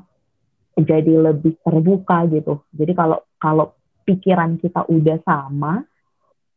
jadi 0.78 1.18
lebih 1.18 1.58
terbuka 1.66 2.30
gitu. 2.30 2.62
Jadi 2.70 2.92
kalau 2.94 3.18
kalau 3.42 3.74
pikiran 4.06 4.62
kita 4.62 4.86
udah 4.86 5.18
sama, 5.26 5.82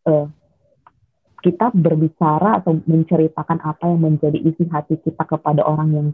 eh, 0.06 0.28
kita 1.42 1.74
berbicara 1.74 2.62
atau 2.62 2.78
menceritakan 2.86 3.64
apa 3.66 3.90
yang 3.90 4.06
menjadi 4.06 4.38
isi 4.38 4.70
hati 4.70 5.02
kita 5.02 5.26
kepada 5.26 5.66
orang 5.66 5.90
yang 5.90 6.08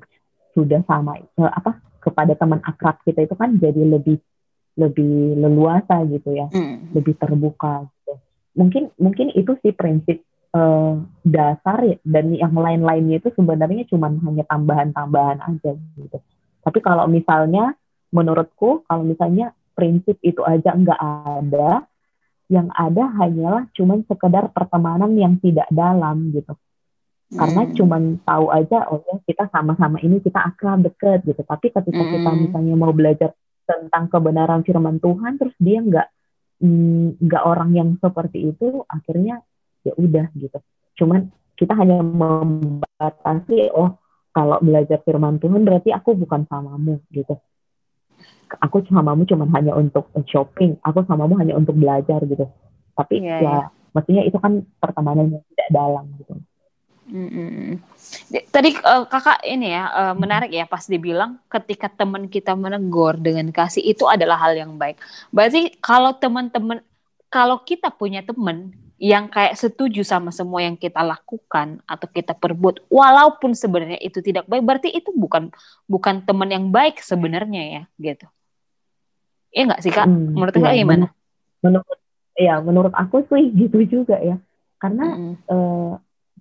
sudah 0.56 0.80
sama, 0.88 1.20
eh, 1.20 1.52
apa 1.52 1.84
kepada 2.00 2.38
teman 2.40 2.64
akrab 2.64 3.02
kita 3.04 3.26
itu 3.26 3.36
kan 3.36 3.58
jadi 3.60 3.82
lebih 3.84 4.22
lebih 4.76 5.40
leluasa 5.40 6.04
gitu 6.12 6.36
ya, 6.36 6.48
mm. 6.52 6.96
lebih 6.96 7.16
terbuka. 7.16 7.88
Gitu. 7.88 8.14
Mungkin 8.56 8.84
mungkin 9.00 9.28
itu 9.32 9.56
sih 9.64 9.72
prinsip 9.72 10.24
uh, 10.52 11.00
dasar 11.24 11.80
ya, 11.84 11.98
dan 12.04 12.36
yang 12.36 12.56
lain-lainnya 12.56 13.24
itu 13.24 13.32
sebenarnya 13.36 13.88
cuma 13.88 14.12
hanya 14.12 14.44
tambahan-tambahan 14.48 15.40
aja 15.44 15.72
gitu. 15.76 16.18
Tapi 16.64 16.80
kalau 16.84 17.08
misalnya 17.08 17.76
menurutku 18.12 18.84
kalau 18.88 19.04
misalnya 19.04 19.56
prinsip 19.76 20.20
itu 20.24 20.44
aja 20.44 20.72
nggak 20.76 21.02
ada, 21.44 21.84
yang 22.52 22.70
ada 22.76 23.10
hanyalah 23.20 23.68
cuma 23.74 24.00
sekedar 24.06 24.52
pertemanan 24.54 25.16
yang 25.16 25.40
tidak 25.40 25.68
dalam 25.72 26.36
gitu. 26.36 26.54
Karena 27.34 27.66
hmm. 27.66 27.74
cuma 27.74 27.98
tahu 28.22 28.46
aja 28.54 28.86
oh 28.94 29.02
ya 29.02 29.18
kita 29.26 29.50
sama-sama 29.50 29.98
ini 30.06 30.22
kita 30.22 30.40
akrab 30.40 30.86
deket 30.86 31.26
gitu. 31.26 31.42
Tapi 31.42 31.74
ketika 31.74 32.04
hmm. 32.06 32.12
kita 32.14 32.30
misalnya 32.38 32.74
mau 32.78 32.94
belajar 32.94 33.34
tentang 33.66 34.08
kebenaran 34.08 34.62
firman 34.62 35.02
Tuhan 35.02 35.42
terus 35.42 35.56
dia 35.58 35.82
nggak 35.82 36.08
mm, 36.62 37.22
nggak 37.22 37.44
mm, 37.44 37.52
orang 37.52 37.70
yang 37.74 37.90
seperti 38.00 38.54
itu 38.56 38.86
akhirnya 38.88 39.42
ya 39.86 39.94
udah 39.98 40.30
gitu. 40.38 40.58
Cuman 40.98 41.30
kita 41.58 41.74
hanya 41.76 42.02
membatasi 42.02 43.74
oh 43.74 43.98
kalau 44.32 44.60
belajar 44.62 45.00
firman 45.04 45.42
Tuhan 45.42 45.66
berarti 45.66 45.92
aku 45.92 46.16
bukan 46.16 46.46
samamu 46.48 47.02
gitu. 47.12 47.36
Aku 48.62 48.86
samamu 48.88 49.26
cuma 49.28 49.50
hanya 49.58 49.76
untuk 49.76 50.08
shopping 50.30 50.80
aku 50.86 51.04
samamu 51.10 51.36
hanya 51.42 51.58
untuk 51.58 51.76
belajar 51.76 52.22
gitu. 52.24 52.48
Tapi 52.96 53.20
yeah, 53.20 53.40
ya 53.42 53.50
yeah. 53.50 53.64
maksudnya 53.92 54.24
itu 54.24 54.38
kan 54.40 54.64
pertemanan 54.80 55.36
yang 55.36 55.44
tidak 55.52 55.70
dalam 55.74 56.06
gitu 56.22 56.40
Mm-hmm. 57.06 57.78
Tadi 58.50 58.70
uh, 58.82 59.06
kakak 59.06 59.46
ini 59.46 59.78
ya 59.78 59.86
uh, 59.94 60.14
menarik 60.18 60.50
ya 60.50 60.66
pas 60.66 60.82
dibilang 60.90 61.38
ketika 61.48 61.86
teman 61.86 62.26
kita 62.26 62.58
menegur 62.58 63.14
dengan 63.22 63.46
kasih 63.54 63.86
itu 63.86 64.10
adalah 64.10 64.42
hal 64.42 64.58
yang 64.58 64.74
baik. 64.76 64.98
Berarti 65.30 65.78
kalau 65.78 66.18
teman-teman 66.18 66.82
kalau 67.30 67.62
kita 67.62 67.94
punya 67.94 68.26
teman 68.26 68.74
yang 68.98 69.28
kayak 69.28 69.60
setuju 69.60 70.08
sama 70.08 70.32
semua 70.32 70.64
yang 70.64 70.80
kita 70.80 71.04
lakukan 71.04 71.84
atau 71.84 72.08
kita 72.08 72.32
perbuat 72.32 72.88
walaupun 72.88 73.52
sebenarnya 73.52 74.00
itu 74.00 74.24
tidak 74.24 74.48
baik 74.48 74.64
berarti 74.64 74.88
itu 74.88 75.12
bukan 75.12 75.52
bukan 75.84 76.24
teman 76.24 76.48
yang 76.48 76.72
baik 76.72 77.04
sebenarnya 77.04 77.64
ya 77.68 77.84
gitu 78.00 78.32
Iya 79.56 79.64
nggak 79.72 79.82
sih 79.88 79.92
kak? 79.96 80.04
Hmm, 80.04 80.36
menurut 80.36 80.52
ya, 80.52 80.62
kak 80.68 80.76
gimana? 80.76 81.06
Menurut 81.64 81.98
ya 82.36 82.56
menurut 82.60 82.92
aku 82.92 83.24
sih 83.32 83.56
gitu 83.56 83.80
juga 83.88 84.20
ya. 84.20 84.36
Karena 84.84 85.16
hmm. 85.16 85.36
uh, 85.48 85.96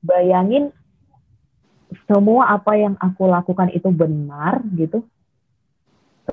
bayangin 0.05 0.69
semua 2.05 2.53
apa 2.53 2.77
yang 2.77 2.95
aku 3.01 3.25
lakukan 3.25 3.73
itu 3.73 3.89
benar 3.89 4.61
gitu. 4.77 5.01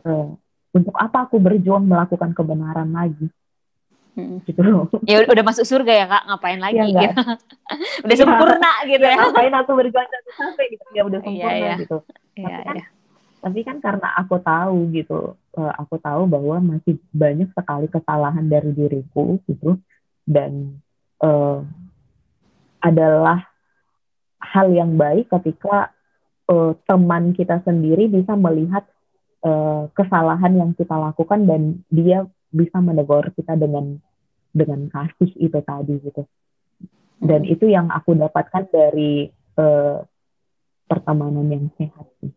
Uh, 0.04 0.36
untuk 0.72 0.96
apa 0.96 1.28
aku 1.28 1.40
berjuang 1.40 1.84
melakukan 1.84 2.32
kebenaran 2.36 2.92
lagi? 2.92 3.28
Hmm. 4.12 4.44
gitu 4.44 4.60
loh. 4.60 4.92
Ya 5.08 5.24
udah 5.24 5.46
masuk 5.48 5.64
surga 5.64 6.04
ya 6.04 6.06
kak, 6.08 6.24
ngapain 6.28 6.60
lagi 6.60 6.84
ya, 6.84 6.84
gitu. 6.84 7.24
udah 8.04 8.16
ya, 8.16 8.20
sempurna 8.20 8.72
gitu 8.84 9.06
ya. 9.08 9.16
Ngapain 9.24 9.54
aku 9.56 9.72
berjuang 9.72 10.08
sampai 10.36 10.66
gitu, 10.68 10.84
ya 10.92 11.02
udah 11.08 11.20
iya, 11.24 11.28
sempurna 11.32 11.56
ya, 11.56 11.64
ya. 11.64 11.76
gitu. 11.80 11.98
Ya, 12.36 12.44
tapi 12.44 12.52
kan, 12.68 12.76
ya. 12.76 12.86
tapi 13.40 13.60
kan 13.64 13.78
karena 13.80 14.08
aku 14.20 14.36
tahu 14.44 14.78
gitu, 14.92 15.20
uh, 15.56 15.74
aku 15.80 15.96
tahu 16.04 16.22
bahwa 16.28 16.76
masih 16.76 17.00
banyak 17.16 17.50
sekali 17.56 17.88
kesalahan 17.88 18.46
dari 18.52 18.72
diriku 18.76 19.40
gitu, 19.48 19.80
dan 20.28 20.76
uh, 21.24 21.64
adalah 22.84 23.51
hal 24.42 24.74
yang 24.74 24.98
baik 24.98 25.30
ketika 25.30 25.94
uh, 26.50 26.74
teman 26.90 27.38
kita 27.38 27.62
sendiri 27.64 28.10
bisa 28.10 28.34
melihat 28.34 28.84
uh, 29.46 29.88
kesalahan 29.94 30.58
yang 30.58 30.72
kita 30.74 30.98
lakukan 30.98 31.46
dan 31.46 31.86
dia 31.94 32.26
bisa 32.52 32.82
menegur 32.84 33.32
kita 33.38 33.56
dengan 33.56 34.02
dengan 34.52 34.92
kasih 34.92 35.32
itu 35.40 35.60
tadi 35.64 35.96
gitu 36.04 36.28
dan 37.22 37.46
itu 37.46 37.70
yang 37.70 37.88
aku 37.94 38.18
dapatkan 38.18 38.66
dari 38.74 39.30
uh, 39.62 40.02
pertemanan 40.90 41.46
yang 41.48 41.66
sehat 41.78 42.10
sih. 42.20 42.34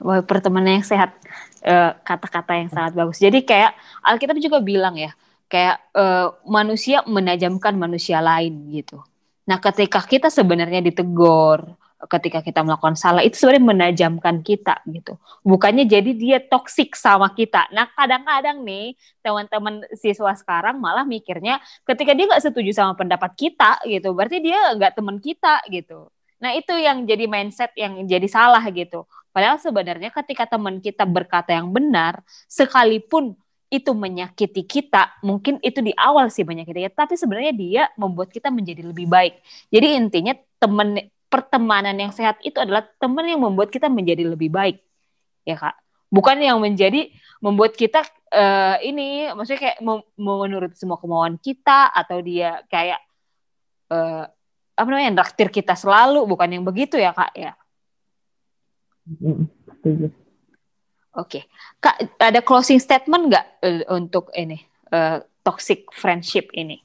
Wah, 0.00 0.24
pertemanan 0.24 0.80
yang 0.80 0.86
sehat 0.88 1.12
kata 1.60 1.68
eh, 1.68 1.92
kata-kata 2.00 2.52
yang 2.56 2.70
sangat 2.72 2.92
bagus. 2.96 3.20
Jadi 3.20 3.44
kayak 3.44 3.76
Alkitab 4.00 4.40
juga 4.40 4.64
bilang 4.64 4.96
ya, 4.96 5.12
kayak 5.52 5.84
uh, 5.92 6.32
manusia 6.48 7.04
menajamkan 7.04 7.76
manusia 7.76 8.24
lain 8.24 8.72
gitu. 8.72 9.04
Nah, 9.44 9.58
ketika 9.60 10.00
kita 10.04 10.32
sebenarnya 10.32 10.80
ditegur, 10.80 11.76
ketika 12.08 12.44
kita 12.44 12.60
melakukan 12.64 12.96
salah 12.96 13.24
itu 13.24 13.36
sebenarnya 13.36 13.64
menajamkan 13.64 14.44
kita 14.44 14.80
gitu. 14.88 15.16
Bukannya 15.44 15.88
jadi 15.88 16.10
dia 16.12 16.38
toksik 16.40 16.96
sama 16.96 17.32
kita. 17.32 17.68
Nah 17.72 17.88
kadang-kadang 17.92 18.60
nih 18.64 18.96
teman-teman 19.24 19.84
siswa 19.96 20.32
sekarang 20.36 20.78
malah 20.80 21.04
mikirnya 21.08 21.60
ketika 21.88 22.12
dia 22.12 22.28
nggak 22.28 22.44
setuju 22.44 22.70
sama 22.76 22.92
pendapat 22.96 23.32
kita 23.36 23.80
gitu, 23.88 24.12
berarti 24.12 24.38
dia 24.44 24.58
nggak 24.76 24.92
teman 24.96 25.16
kita 25.20 25.64
gitu. 25.72 26.08
Nah 26.40 26.52
itu 26.52 26.74
yang 26.76 27.08
jadi 27.08 27.24
mindset 27.24 27.72
yang 27.78 28.04
jadi 28.04 28.28
salah 28.28 28.64
gitu. 28.68 29.08
Padahal 29.34 29.58
sebenarnya 29.58 30.14
ketika 30.14 30.46
teman 30.46 30.78
kita 30.78 31.02
berkata 31.02 31.50
yang 31.50 31.74
benar, 31.74 32.22
sekalipun 32.46 33.34
itu 33.72 33.90
menyakiti 33.90 34.62
kita, 34.62 35.18
mungkin 35.24 35.58
itu 35.64 35.80
di 35.82 35.90
awal 35.96 36.30
sih 36.30 36.46
menyakiti 36.46 36.86
kita, 36.86 37.06
tapi 37.06 37.18
sebenarnya 37.18 37.52
dia 37.52 37.82
membuat 37.98 38.30
kita 38.30 38.52
menjadi 38.52 38.86
lebih 38.86 39.08
baik. 39.10 39.40
Jadi 39.72 39.86
intinya 39.98 40.34
teman 40.60 41.00
pertemanan 41.26 41.96
yang 41.98 42.14
sehat 42.14 42.38
itu 42.46 42.60
adalah 42.62 42.86
teman 43.02 43.26
yang 43.26 43.42
membuat 43.42 43.74
kita 43.74 43.90
menjadi 43.90 44.28
lebih 44.30 44.54
baik. 44.54 44.78
Ya 45.42 45.58
kak. 45.58 45.74
Bukan 46.14 46.38
yang 46.38 46.62
menjadi 46.62 47.10
membuat 47.42 47.74
kita 47.74 48.06
uh, 48.30 48.76
ini 48.80 49.28
maksudnya 49.34 49.60
kayak 49.60 49.78
menurut 50.16 50.72
semua 50.78 50.96
kemauan 50.96 51.36
kita 51.42 51.90
atau 51.90 52.22
dia 52.22 52.62
kayak 52.70 53.02
uh, 53.90 54.24
apa 54.74 54.88
namanya 54.90 55.22
traktir 55.22 55.50
kita 55.54 55.78
selalu 55.78 56.26
bukan 56.26 56.50
yang 56.50 56.64
begitu 56.66 56.98
ya 56.98 57.14
kak 57.14 57.30
ya 57.36 57.52
Oke, 61.14 61.46
okay. 61.46 61.78
kak 61.78 62.18
ada 62.18 62.42
closing 62.42 62.82
statement 62.82 63.30
nggak 63.30 63.46
uh, 63.62 63.86
untuk 63.94 64.34
ini 64.34 64.58
uh, 64.90 65.22
toxic 65.46 65.86
friendship 65.94 66.50
ini? 66.50 66.82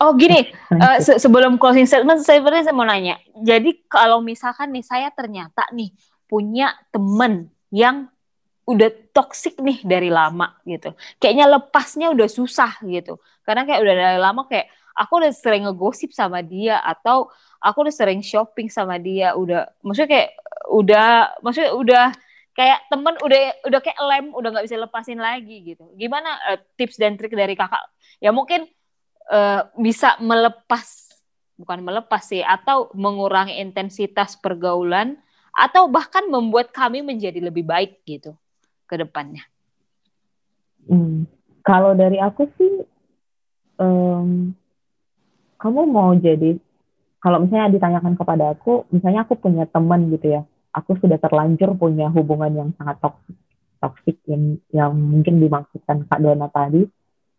Oh 0.00 0.16
gini, 0.18 0.50
uh, 0.72 0.98
se 0.98 1.20
sebelum 1.20 1.60
closing 1.60 1.86
statement 1.86 2.24
saya 2.24 2.40
sebenarnya 2.40 2.66
saya 2.66 2.74
mau 2.74 2.88
nanya. 2.88 3.20
Jadi 3.38 3.86
kalau 3.86 4.18
misalkan 4.18 4.72
nih 4.74 4.82
saya 4.82 5.12
ternyata 5.12 5.68
nih 5.76 5.92
punya 6.24 6.72
temen 6.90 7.52
yang 7.70 8.08
udah 8.66 8.90
toxic 9.12 9.60
nih 9.62 9.84
dari 9.86 10.08
lama 10.08 10.56
gitu. 10.66 10.96
Kayaknya 11.20 11.46
lepasnya 11.52 12.08
udah 12.10 12.28
susah 12.32 12.82
gitu. 12.82 13.20
Karena 13.46 13.62
kayak 13.62 13.80
udah 13.84 13.94
dari 13.94 14.18
lama 14.18 14.42
kayak 14.48 14.72
aku 14.96 15.22
udah 15.22 15.32
sering 15.36 15.70
ngegosip 15.70 16.10
sama 16.10 16.40
dia 16.42 16.82
atau 16.82 17.30
aku 17.62 17.86
udah 17.86 17.94
sering 17.94 18.24
shopping 18.24 18.66
sama 18.72 18.98
dia. 18.98 19.38
Udah 19.38 19.70
maksudnya 19.86 20.10
kayak 20.10 20.30
udah 20.70 21.38
maksudnya 21.42 21.72
udah 21.74 22.06
kayak 22.52 22.84
temen 22.92 23.16
udah 23.18 23.40
udah 23.64 23.80
kayak 23.80 23.98
lem 24.04 24.26
udah 24.36 24.48
nggak 24.52 24.66
bisa 24.68 24.76
lepasin 24.78 25.18
lagi 25.18 25.74
gitu. 25.74 25.88
Gimana 25.96 26.30
uh, 26.52 26.58
tips 26.76 27.00
dan 27.00 27.16
trik 27.16 27.32
dari 27.32 27.56
kakak? 27.56 27.82
Ya 28.20 28.30
mungkin 28.30 28.68
uh, 29.32 29.66
bisa 29.80 30.20
melepas 30.20 31.10
bukan 31.56 31.80
melepas 31.84 32.22
sih 32.26 32.42
atau 32.42 32.90
mengurangi 32.92 33.60
intensitas 33.60 34.36
pergaulan 34.36 35.16
atau 35.52 35.86
bahkan 35.88 36.24
membuat 36.26 36.72
kami 36.72 37.04
menjadi 37.04 37.38
lebih 37.38 37.64
baik 37.64 38.00
gitu 38.08 38.36
ke 38.88 38.96
depannya. 38.96 39.44
Hmm. 40.88 41.28
Kalau 41.62 41.94
dari 41.94 42.18
aku 42.18 42.50
sih, 42.58 42.82
um, 43.78 44.50
kamu 45.62 45.80
mau 45.86 46.10
jadi 46.18 46.58
kalau 47.22 47.38
misalnya 47.38 47.70
ditanyakan 47.70 48.18
kepada 48.18 48.50
aku, 48.50 48.82
misalnya 48.90 49.22
aku 49.22 49.38
punya 49.38 49.62
teman 49.70 50.10
gitu 50.10 50.34
ya, 50.34 50.42
aku 50.72 50.98
sudah 50.98 51.20
terlanjur 51.20 51.76
punya 51.76 52.08
hubungan 52.08 52.52
yang 52.52 52.70
sangat 52.80 52.98
toksik, 53.04 53.36
toksik 53.78 54.16
yang 54.26 54.56
yang 54.72 54.92
mungkin 54.96 55.38
dimaksudkan 55.38 56.08
Kak 56.08 56.20
Dona 56.20 56.48
tadi, 56.48 56.88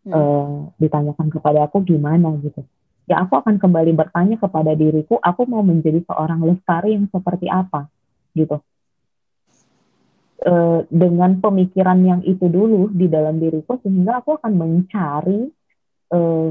hmm. 0.07 0.13
uh, 0.13 0.69
ditanyakan 0.77 1.27
kepada 1.33 1.65
aku 1.65 1.81
gimana 1.83 2.33
gitu 2.39 2.61
ya 3.03 3.19
aku 3.23 3.35
akan 3.39 3.59
kembali 3.59 3.91
bertanya 3.95 4.39
kepada 4.39 4.71
diriku 4.75 5.19
aku 5.19 5.43
mau 5.47 5.59
menjadi 5.59 5.99
seorang 6.07 6.39
lestari 6.47 6.95
yang 6.95 7.07
seperti 7.11 7.51
apa 7.51 7.91
gitu 8.31 8.63
uh, 10.47 10.79
dengan 10.87 11.35
pemikiran 11.43 11.99
yang 11.99 12.21
itu 12.23 12.47
dulu 12.47 12.87
di 12.95 13.11
dalam 13.11 13.43
diriku 13.43 13.75
sehingga 13.83 14.23
aku 14.23 14.39
akan 14.39 14.53
mencari 14.55 15.51
uh, 16.15 16.49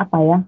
apa 0.00 0.18
ya 0.24 0.38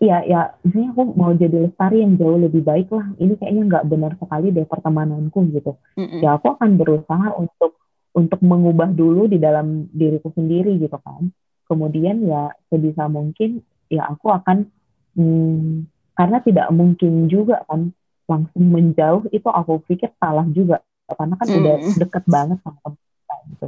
ya 0.00 0.24
ya 0.24 0.56
misalnya 0.64 0.96
aku 0.96 1.02
mau 1.12 1.32
jadi 1.36 1.68
lestari 1.68 2.00
yang 2.00 2.16
jauh 2.16 2.40
lebih 2.40 2.64
baik 2.64 2.88
lah. 2.88 3.12
Ini 3.20 3.36
kayaknya 3.36 3.62
nggak 3.68 3.86
benar 3.92 4.12
sekali 4.16 4.48
deh 4.48 4.64
pertemananku 4.64 5.38
gitu. 5.52 5.76
Mm 6.00 6.06
-mm. 6.08 6.20
ya 6.24 6.40
aku 6.40 6.56
akan 6.56 6.70
berusaha 6.80 7.28
untuk 7.36 7.76
untuk 8.16 8.40
mengubah 8.40 8.88
dulu 8.96 9.28
di 9.28 9.36
dalam 9.36 9.92
diriku 9.92 10.32
sendiri 10.32 10.80
gitu 10.80 10.96
kan. 10.96 11.28
Kemudian 11.68 12.24
ya 12.24 12.48
sebisa 12.72 13.04
mungkin 13.12 13.60
ya 13.92 14.08
aku 14.08 14.32
akan 14.32 14.64
hmm, 15.12 15.84
karena 16.16 16.38
tidak 16.40 16.68
mungkin 16.72 17.28
juga 17.28 17.60
kan 17.68 17.92
langsung 18.26 18.64
menjauh 18.72 19.28
itu 19.28 19.48
aku 19.52 19.84
pikir 19.84 20.08
salah 20.16 20.48
juga. 20.48 20.80
Karena 21.04 21.36
kan 21.36 21.48
mm. 21.52 21.56
udah 21.60 21.76
deket 22.00 22.24
banget 22.24 22.58
sama 22.64 22.80
teman 22.80 22.96
kita 22.96 23.36
gitu. 23.52 23.66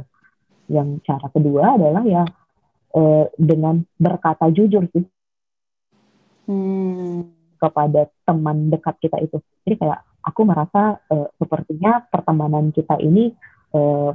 Yang 0.73 0.89
cara 1.05 1.27
kedua 1.29 1.63
adalah 1.77 2.01
ya 2.01 2.25
eh, 2.97 3.25
dengan 3.37 3.85
berkata 4.01 4.49
jujur 4.49 4.89
sih 4.89 5.05
hmm. 6.49 7.29
kepada 7.61 8.09
teman 8.25 8.73
dekat 8.73 8.97
kita 8.97 9.21
itu 9.21 9.37
jadi 9.63 9.75
kayak 9.77 9.99
aku 10.25 10.41
merasa 10.49 10.97
eh, 11.13 11.29
sepertinya 11.37 12.01
pertemanan 12.09 12.73
kita 12.73 12.97
ini 12.97 13.29
eh, 13.77 14.11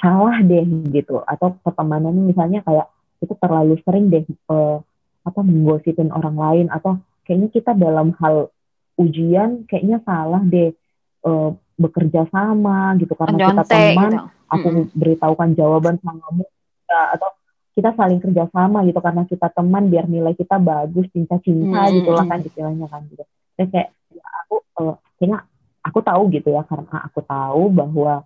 salah 0.00 0.36
deh 0.44 0.64
gitu 0.92 1.20
atau 1.24 1.56
pertemanan 1.64 2.12
misalnya 2.12 2.60
kayak 2.64 2.88
itu 3.24 3.34
terlalu 3.40 3.80
sering 3.82 4.12
deh 4.12 4.24
uh, 4.52 4.78
apa 5.24 5.40
menggosipin 5.40 6.12
orang 6.12 6.36
lain 6.36 6.66
atau 6.68 7.00
kayaknya 7.24 7.48
kita 7.50 7.72
dalam 7.72 8.12
hal 8.20 8.52
ujian 9.00 9.64
kayaknya 9.66 10.04
salah 10.04 10.44
deh 10.44 10.76
uh, 11.24 11.50
bekerja 11.76 12.28
sama 12.32 12.96
gitu 13.00 13.12
karena 13.16 13.36
Jonte, 13.36 13.52
kita 13.52 13.64
teman 13.68 14.12
gitu. 14.12 14.26
aku 14.52 14.68
hmm. 14.72 14.86
beritahukan 14.96 15.50
jawaban 15.56 15.96
sama 16.00 16.20
kamu 16.28 16.44
ya, 16.88 17.00
atau 17.16 17.28
kita 17.76 17.92
saling 17.92 18.24
kerja 18.24 18.48
sama 18.48 18.88
gitu 18.88 18.96
karena 19.04 19.28
kita 19.28 19.52
teman 19.52 19.92
biar 19.92 20.08
nilai 20.08 20.32
kita 20.32 20.56
bagus 20.56 21.12
cinta-cinta 21.12 21.92
hmm. 21.92 21.92
gitu 22.00 22.10
lah 22.16 22.24
kan 22.24 22.40
istilahnya 22.40 22.88
kan 22.88 23.04
gitu 23.12 23.20
terus 23.52 23.68
kayak 23.68 23.88
ya 24.16 24.24
aku 24.44 24.56
uh, 24.80 24.96
kayaknya 25.20 25.44
aku 25.84 25.98
tahu 26.00 26.22
gitu 26.32 26.48
ya 26.56 26.64
karena 26.64 26.96
aku 27.04 27.20
tahu 27.20 27.62
bahwa 27.68 28.24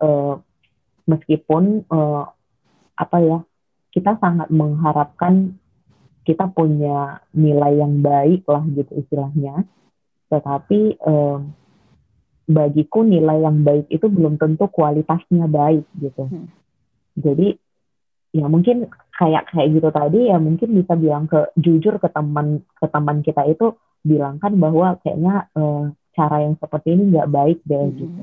uh, 0.00 0.34
meskipun 1.04 1.84
uh, 1.92 2.24
apa 2.96 3.16
ya 3.20 3.38
kita 3.92 4.16
sangat 4.16 4.48
mengharapkan 4.48 5.60
kita 6.24 6.48
punya 6.48 7.20
nilai 7.36 7.76
yang 7.76 8.00
baik 8.00 8.48
lah 8.48 8.64
gitu 8.72 8.96
istilahnya 8.96 9.68
tetapi 10.32 10.96
um, 11.04 11.52
bagiku 12.48 13.04
nilai 13.04 13.44
yang 13.44 13.60
baik 13.60 13.92
itu 13.92 14.08
belum 14.08 14.40
tentu 14.40 14.66
kualitasnya 14.72 15.44
baik 15.46 15.84
gitu 16.00 16.32
hmm. 16.32 16.48
jadi 17.20 17.60
ya 18.36 18.46
mungkin 18.52 18.92
kayak 19.16 19.48
kayak 19.48 19.68
gitu 19.72 19.88
tadi 19.88 20.28
ya 20.28 20.36
mungkin 20.36 20.76
bisa 20.76 20.92
bilang 20.92 21.24
ke 21.24 21.48
jujur 21.56 21.96
ke 21.96 22.08
teman 22.12 22.60
ke 22.76 22.86
teman 22.92 23.24
kita 23.24 23.48
itu 23.48 23.72
bilangkan 24.04 24.52
bahwa 24.60 25.00
kayaknya 25.00 25.48
uh, 25.56 25.88
cara 26.12 26.44
yang 26.44 26.54
seperti 26.60 26.92
ini 26.92 27.16
nggak 27.16 27.32
baik 27.32 27.58
deh 27.64 27.80
hmm. 27.80 27.96
gitu 27.96 28.22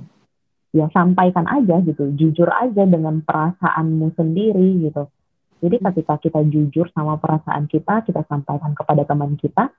ya 0.73 0.85
sampaikan 0.93 1.45
aja 1.49 1.81
gitu 1.81 2.13
jujur 2.13 2.49
aja 2.49 2.85
dengan 2.85 3.21
perasaanmu 3.25 4.13
sendiri 4.13 4.85
gitu 4.85 5.09
jadi 5.65 5.81
hmm. 5.81 5.85
ketika 5.89 6.13
kita 6.21 6.39
jujur 6.45 6.85
sama 6.93 7.17
perasaan 7.17 7.65
kita 7.65 8.05
kita 8.05 8.21
sampaikan 8.29 8.77
kepada 8.77 9.05
teman 9.05 9.33
kita 9.37 9.73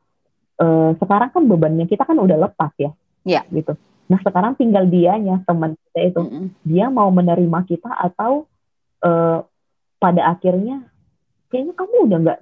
eh, 0.58 0.90
sekarang 0.98 1.30
kan 1.34 1.42
bebannya 1.46 1.86
kita 1.90 2.06
kan 2.06 2.18
udah 2.18 2.38
lepas 2.38 2.70
ya 2.78 2.90
ya 3.26 3.42
gitu 3.50 3.74
nah 4.06 4.20
sekarang 4.22 4.54
tinggal 4.54 4.86
dianya 4.86 5.42
teman 5.48 5.74
kita 5.80 6.00
itu 6.12 6.20
mm 6.20 6.28
-hmm. 6.28 6.46
dia 6.62 6.86
mau 6.92 7.08
menerima 7.08 7.58
kita 7.66 7.90
atau 7.90 8.46
eh, 9.02 9.40
pada 10.04 10.36
akhirnya 10.36 10.84
kayaknya 11.48 11.72
kamu 11.72 11.96
udah 12.04 12.18
nggak 12.20 12.38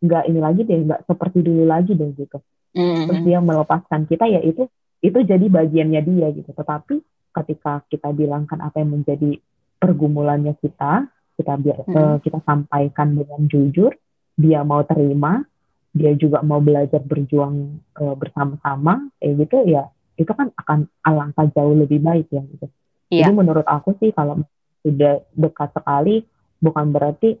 nggak 0.00 0.24
ini 0.32 0.40
lagi 0.40 0.60
deh 0.64 0.78
nggak 0.88 1.00
seperti 1.04 1.44
dulu 1.44 1.68
lagi 1.68 1.92
deh 1.92 2.08
gitu 2.16 2.40
mm 2.72 2.80
-hmm. 2.80 3.04
terus 3.04 3.20
dia 3.28 3.38
melepaskan 3.44 4.08
kita 4.08 4.24
ya 4.24 4.40
itu 4.40 4.64
itu 5.04 5.18
jadi 5.20 5.46
bagiannya 5.52 6.00
dia 6.00 6.32
gitu 6.32 6.48
tetapi 6.56 7.04
ketika 7.34 7.82
kita 7.90 8.08
bilangkan 8.14 8.62
apa 8.62 8.80
yang 8.80 9.02
menjadi 9.02 9.36
pergumulannya 9.82 10.54
kita, 10.62 11.10
kita 11.34 11.52
biar 11.58 11.78
hmm. 11.84 11.94
uh, 11.98 12.16
kita 12.22 12.38
sampaikan 12.46 13.18
dengan 13.18 13.40
jujur, 13.50 13.92
dia 14.38 14.62
mau 14.62 14.86
terima, 14.86 15.42
dia 15.90 16.14
juga 16.14 16.40
mau 16.40 16.62
belajar 16.62 17.02
berjuang 17.02 17.82
uh, 17.98 18.14
bersama-sama, 18.14 19.10
kayak 19.18 19.44
gitu 19.44 19.56
ya, 19.68 19.90
itu 20.14 20.30
kan 20.30 20.54
akan 20.54 20.86
alangkah 21.02 21.50
jauh 21.52 21.74
lebih 21.74 22.00
baik 22.00 22.30
ya 22.30 22.40
gitu. 22.46 22.66
Yeah. 23.10 23.28
Jadi 23.28 23.32
menurut 23.34 23.66
aku 23.66 23.98
sih 23.98 24.14
kalau 24.14 24.40
sudah 24.86 25.20
dekat 25.34 25.74
sekali, 25.74 26.24
bukan 26.64 26.88
berarti 26.88 27.36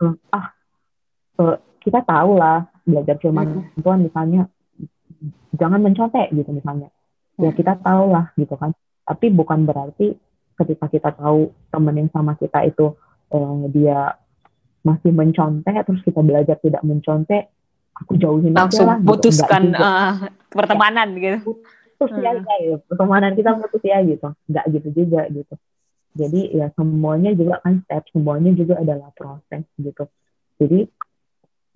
uh, 0.00 0.16
ah 0.32 0.46
uh, 1.44 1.56
kita 1.84 2.00
tahu 2.08 2.40
lah 2.40 2.64
belajar 2.88 3.20
firman 3.20 3.68
hmm. 3.76 3.84
Tuhan 3.84 4.00
misalnya 4.00 4.48
jangan 5.52 5.80
mencontek 5.84 6.32
gitu 6.32 6.48
misalnya. 6.56 6.88
Ya 7.36 7.52
kita 7.52 7.76
tahu 7.76 8.16
lah 8.16 8.32
gitu 8.40 8.56
kan 8.56 8.72
tapi 9.06 9.30
bukan 9.30 9.62
berarti 9.62 10.18
ketika 10.58 10.90
kita 10.90 11.10
tahu 11.14 11.54
teman 11.70 11.94
yang 11.94 12.10
sama 12.10 12.34
kita 12.34 12.66
itu 12.66 12.98
eh, 13.30 13.62
dia 13.70 14.18
masih 14.82 15.14
mencontek 15.14 15.78
terus 15.86 16.02
kita 16.02 16.20
belajar 16.26 16.58
tidak 16.58 16.82
mencontek 16.82 17.54
aku 17.96 18.18
jauhin 18.18 18.52
langsung 18.52 18.86
aja 18.86 18.98
lah, 18.98 18.98
putuskan 19.02 19.62
gitu. 19.72 19.82
uh, 19.82 20.14
pertemanan 20.52 21.08
ya. 21.16 21.38
gitu 21.38 21.58
putus 21.96 22.12
ya, 22.20 22.30
hmm. 22.36 22.44
ya, 22.44 22.76
pertemanan 22.84 23.32
kita 23.32 23.50
putus 23.56 23.82
ya 23.82 23.98
gitu 24.04 24.28
nggak 24.52 24.64
gitu 24.68 24.88
juga 24.92 25.22
gitu 25.32 25.54
jadi 26.16 26.40
ya 26.56 26.66
semuanya 26.72 27.36
juga 27.36 27.60
kan 27.60 27.84
step 27.84 28.08
semuanya 28.10 28.56
juga 28.56 28.80
adalah 28.80 29.12
proses 29.12 29.68
gitu. 29.76 30.08
Jadi 30.56 30.88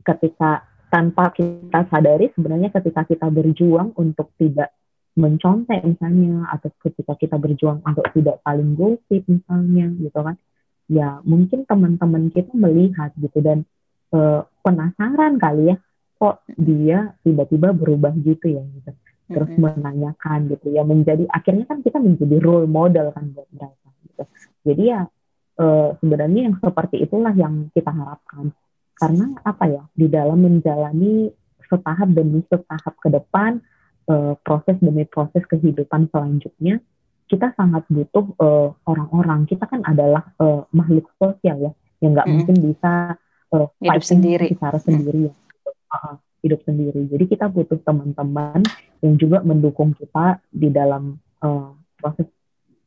ketika 0.01 0.65
tanpa 0.89 1.31
kita 1.37 1.87
sadari 1.93 2.33
sebenarnya 2.33 2.73
ketika 2.73 3.05
kita 3.05 3.29
berjuang 3.29 3.93
untuk 4.01 4.33
tidak 4.41 4.73
mencontek 5.15 5.85
misalnya 5.85 6.49
atau 6.51 6.73
ketika 6.81 7.15
kita 7.21 7.37
berjuang 7.37 7.85
untuk 7.85 8.09
tidak 8.17 8.41
saling 8.43 8.75
gosip 8.75 9.23
misalnya 9.29 9.93
gitu 10.01 10.19
kan 10.19 10.37
ya 10.91 11.21
mungkin 11.23 11.69
teman-teman 11.69 12.33
kita 12.35 12.51
melihat 12.57 13.15
gitu 13.21 13.39
dan 13.45 13.69
uh, 14.11 14.43
penasaran 14.65 15.39
kali 15.39 15.75
ya 15.75 15.77
kok 16.21 16.43
dia 16.59 17.15
tiba-tiba 17.23 17.71
berubah 17.77 18.13
gitu 18.19 18.59
ya 18.59 18.65
gitu. 18.65 18.91
Terus 19.31 19.51
mm-hmm. 19.55 19.79
menanyakan 19.79 20.39
gitu 20.51 20.67
ya 20.75 20.83
menjadi 20.83 21.25
akhirnya 21.31 21.71
kan 21.71 21.87
kita 21.87 22.03
menjadi 22.03 22.37
role 22.43 22.67
model 22.67 23.15
kan 23.15 23.31
buat 23.31 23.47
mereka 23.55 23.90
gitu. 24.21 24.25
Jadi 24.69 24.83
ya 24.93 25.01
uh, 25.57 25.89
sebenarnya 25.99 26.53
yang 26.53 26.57
seperti 26.61 27.01
itulah 27.01 27.33
yang 27.33 27.73
kita 27.73 27.89
harapkan. 27.89 28.53
Karena 29.01 29.33
apa 29.41 29.65
ya 29.65 29.83
di 29.97 30.07
dalam 30.13 30.45
menjalani 30.45 31.33
setahap 31.65 32.09
demi 32.13 32.45
setahap 32.45 32.95
ke 33.01 33.09
depan 33.09 33.65
uh, 34.13 34.37
proses 34.45 34.77
demi 34.85 35.09
proses 35.09 35.41
kehidupan 35.49 36.13
selanjutnya 36.13 36.85
kita 37.31 37.55
sangat 37.55 37.87
butuh 37.87 38.27
uh, 38.43 38.75
orang-orang. 38.91 39.47
Kita 39.47 39.71
kan 39.71 39.87
adalah 39.87 40.35
uh, 40.43 40.67
makhluk 40.75 41.07
sosial 41.15 41.71
ya 41.71 41.73
yang 42.03 42.19
nggak 42.19 42.27
mm. 42.27 42.33
mungkin 42.35 42.57
bisa 42.59 42.93
uh, 43.55 43.71
hidup 43.79 44.03
sendiri. 44.03 44.47
secara 44.51 44.79
sendiri 44.83 45.31
ya. 45.31 45.35
Uh, 45.95 46.19
hidup 46.43 46.61
sendiri. 46.67 47.07
Jadi 47.07 47.25
kita 47.31 47.47
butuh 47.47 47.79
teman-teman 47.85 48.65
yang 49.05 49.15
juga 49.21 49.45
mendukung 49.47 49.95
kita 49.95 50.43
di 50.51 50.69
dalam 50.73 51.21
uh, 51.45 51.71
proses 52.01 52.27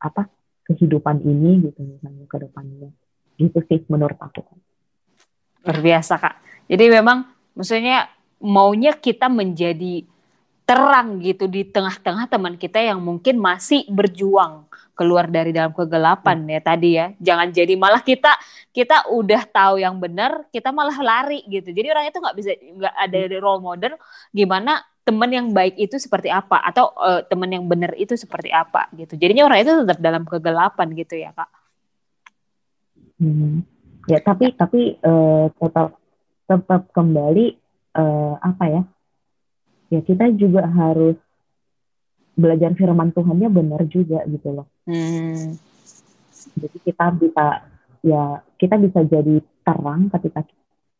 apa 0.01 0.27
kehidupan 0.63 1.21
ini 1.23 1.69
gitu 1.69 1.79
misalnya 1.83 2.25
ke 2.27 2.37
depannya. 2.39 2.89
Gitu 3.35 3.59
sih 3.67 3.79
menurut 3.91 4.17
aku. 4.17 4.41
Luar 5.63 5.79
biasa 5.79 6.13
kak. 6.19 6.35
Jadi 6.67 6.85
memang 6.91 7.27
maksudnya 7.55 8.07
maunya 8.43 8.95
kita 8.95 9.27
menjadi 9.27 10.03
terang 10.63 11.19
gitu 11.19 11.51
di 11.51 11.67
tengah-tengah 11.67 12.31
teman 12.31 12.55
kita 12.55 12.79
yang 12.79 13.03
mungkin 13.03 13.35
masih 13.35 13.83
berjuang 13.91 14.63
keluar 14.95 15.27
dari 15.27 15.51
dalam 15.51 15.75
kegelapan 15.75 16.47
ya 16.47 16.59
tadi 16.63 16.89
ya. 16.95 17.11
Jangan 17.19 17.51
jadi 17.51 17.73
malah 17.75 17.99
kita 17.99 18.31
kita 18.71 19.11
udah 19.11 19.43
tahu 19.51 19.83
yang 19.83 19.99
benar, 19.99 20.47
kita 20.55 20.71
malah 20.71 20.95
lari 21.03 21.43
gitu. 21.51 21.75
Jadi 21.75 21.87
orang 21.91 22.07
itu 22.07 22.17
nggak 22.17 22.35
bisa 22.39 22.51
nggak 22.55 22.95
ada 22.95 23.19
role 23.43 23.59
model 23.61 23.93
gimana 24.31 24.79
teman 25.03 25.29
yang 25.31 25.47
baik 25.51 25.75
itu 25.75 25.99
seperti 25.99 26.31
apa 26.31 26.63
atau 26.63 26.95
uh, 26.95 27.21
teman 27.27 27.51
yang 27.51 27.67
benar 27.67 27.91
itu 27.99 28.15
seperti 28.15 28.49
apa 28.49 28.87
gitu. 28.95 29.19
Jadinya 29.19 29.47
orang 29.51 29.59
itu 29.63 29.71
tetap 29.83 29.99
dalam 29.99 30.23
kegelapan 30.23 30.87
gitu 30.95 31.15
ya, 31.19 31.35
Kak. 31.35 31.51
Hmm. 33.19 33.67
Ya, 34.07 34.19
tapi 34.23 34.51
tapi 34.55 34.99
uh, 35.03 35.47
tetap 35.59 35.99
tetap 36.47 36.81
kembali 36.91 37.55
uh, 37.95 38.35
apa 38.39 38.65
ya? 38.67 38.81
ya 39.93 40.01
kita 40.01 40.33
juga 40.33 40.65
harus 40.65 41.13
belajar 42.33 42.73
firman 42.73 43.13
Tuhannya 43.13 43.49
benar 43.53 43.85
juga 43.85 44.25
gitu 44.25 44.49
loh. 44.49 44.67
Hmm. 44.89 45.53
Jadi 46.57 46.77
kita 46.81 47.05
bisa 47.13 47.45
ya 48.03 48.41
kita 48.57 48.75
bisa 48.81 48.99
jadi 49.05 49.37
terang 49.63 50.09
ketika 50.09 50.41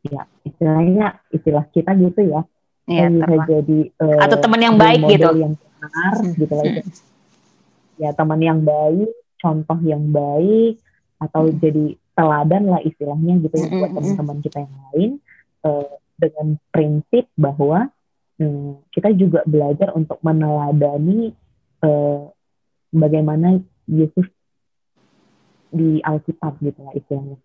ya 0.06 0.24
istilahnya 0.46 1.18
istilah 1.34 1.66
kita 1.74 1.98
gitu 1.98 2.22
ya. 2.22 2.46
Iya, 2.84 3.08
bisa 3.08 3.36
jadi 3.48 3.80
uh, 4.04 4.19
atau 4.28 4.38
teman 4.43 4.62
yang 4.62 4.76
baik 4.76 5.02
gitu. 5.08 5.30
Yang 5.39 5.54
benar 5.60 6.13
hmm. 6.19 6.34
gitu. 6.36 6.56
Hmm. 6.56 6.84
Ya 8.02 8.10
teman 8.12 8.39
yang 8.43 8.60
baik, 8.63 9.10
contoh 9.39 9.80
yang 9.86 10.04
baik 10.12 10.82
atau 11.22 11.48
hmm. 11.48 11.58
jadi 11.63 11.86
teladan 12.13 12.63
lah 12.67 12.82
istilahnya 12.84 13.39
gitu 13.41 13.56
ya 13.56 13.67
hmm. 13.67 13.80
buat 13.80 13.89
hmm, 13.89 13.98
hmm. 13.98 14.06
teman-teman 14.17 14.38
kita 14.43 14.58
yang 14.67 14.76
lain 14.91 15.12
uh, 15.63 15.93
dengan 16.19 16.48
prinsip 16.69 17.26
bahwa 17.39 17.89
Hmm, 18.41 18.82
kita 18.89 19.13
juga 19.13 19.46
belajar 19.46 19.93
untuk 19.93 20.17
meneladani 20.26 21.38
uh, 21.86 22.28
bagaimana 22.89 23.62
Yesus 23.86 24.26
di 25.69 26.02
Alkitab 26.02 26.58
gitu 26.60 26.80
lah 26.82 26.93
istilahnya. 26.98 27.38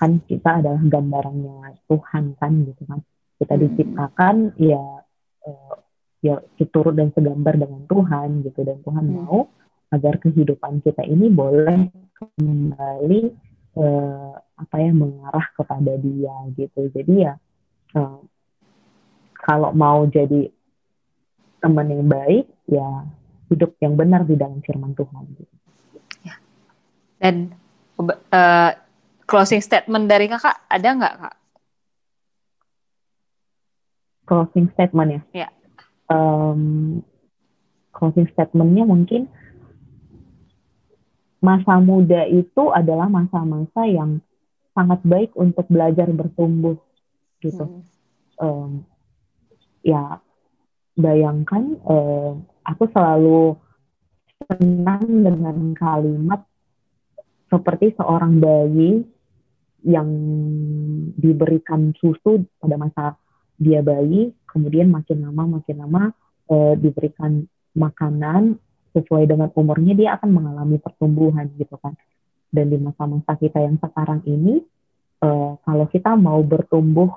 Kan 0.00 0.24
kita 0.24 0.64
adalah 0.64 0.80
gambarannya 0.80 1.76
Tuhan 1.84 2.34
kan 2.40 2.52
gitu 2.64 2.82
kan. 2.88 3.04
Kita 3.38 3.54
hmm. 3.56 3.62
diciptakan 3.62 4.34
ya 4.58 4.84
uh, 5.46 5.76
ya 6.22 6.38
turut 6.70 6.94
dan 6.94 7.10
segambar 7.10 7.58
dengan 7.58 7.82
Tuhan 7.90 8.46
gitu 8.46 8.60
dan 8.62 8.78
Tuhan 8.86 9.04
hmm. 9.06 9.14
mau 9.22 9.50
agar 9.92 10.16
kehidupan 10.22 10.80
kita 10.80 11.04
ini 11.04 11.28
boleh 11.28 11.92
kembali 12.16 13.22
uh, 13.76 14.32
apa 14.38 14.76
ya 14.78 14.92
mengarah 14.94 15.46
kepada 15.52 15.92
Dia 16.00 16.36
gitu. 16.56 16.88
Jadi 16.94 17.14
ya 17.26 17.34
uh, 17.98 18.22
kalau 19.36 19.70
mau 19.74 20.06
jadi 20.06 20.48
teman 21.58 21.86
yang 21.90 22.06
baik 22.06 22.46
ya 22.70 23.06
hidup 23.50 23.76
yang 23.84 23.98
benar 23.98 24.24
di 24.24 24.38
dalam 24.38 24.64
firman 24.64 24.96
Tuhan 24.96 25.24
gitu. 25.36 25.54
Ya. 26.24 26.34
Dan 27.20 27.52
uh, 28.00 28.72
closing 29.28 29.60
statement 29.60 30.08
dari 30.08 30.30
kakak 30.30 30.56
ada 30.70 30.88
nggak 30.88 31.14
kak? 31.20 31.36
Closing 34.32 34.72
statement 34.72 35.10
ya? 35.12 35.20
Ya. 35.44 35.48
Um, 36.08 37.04
closing 37.92 38.24
statementnya 38.32 38.88
mungkin 38.88 39.28
masa 41.44 41.76
muda 41.84 42.24
itu 42.24 42.72
adalah 42.72 43.12
masa-masa 43.12 43.84
yang 43.84 44.24
sangat 44.72 45.04
baik 45.04 45.36
untuk 45.36 45.68
belajar 45.68 46.08
bertumbuh 46.08 46.80
gitu. 47.44 47.68
Hmm. 47.68 47.84
Um, 48.40 48.70
ya 49.84 50.22
bayangkan 50.96 51.76
eh, 51.76 52.32
aku 52.64 52.84
selalu 52.94 53.60
senang 54.48 55.04
dengan 55.04 55.76
kalimat 55.76 56.40
seperti 57.52 57.92
seorang 58.00 58.40
bayi 58.40 59.04
yang 59.82 60.08
diberikan 61.18 61.90
susu 61.98 62.46
pada 62.62 62.78
masa 62.78 63.04
dia 63.62 63.80
bayi, 63.80 64.34
kemudian 64.50 64.90
makin 64.90 65.22
lama 65.22 65.62
makin 65.62 65.76
lama 65.78 66.02
eh, 66.50 66.74
diberikan 66.74 67.46
makanan 67.78 68.58
sesuai 68.92 69.24
dengan 69.24 69.48
umurnya 69.54 69.94
dia 69.96 70.10
akan 70.18 70.30
mengalami 70.34 70.82
pertumbuhan 70.82 71.46
gitu 71.56 71.78
kan. 71.78 71.94
Dan 72.52 72.68
di 72.68 72.76
masa-masa 72.76 73.38
kita 73.38 73.62
yang 73.62 73.78
sekarang 73.78 74.26
ini, 74.26 74.60
eh, 75.22 75.52
kalau 75.62 75.86
kita 75.86 76.18
mau 76.18 76.42
bertumbuh 76.42 77.08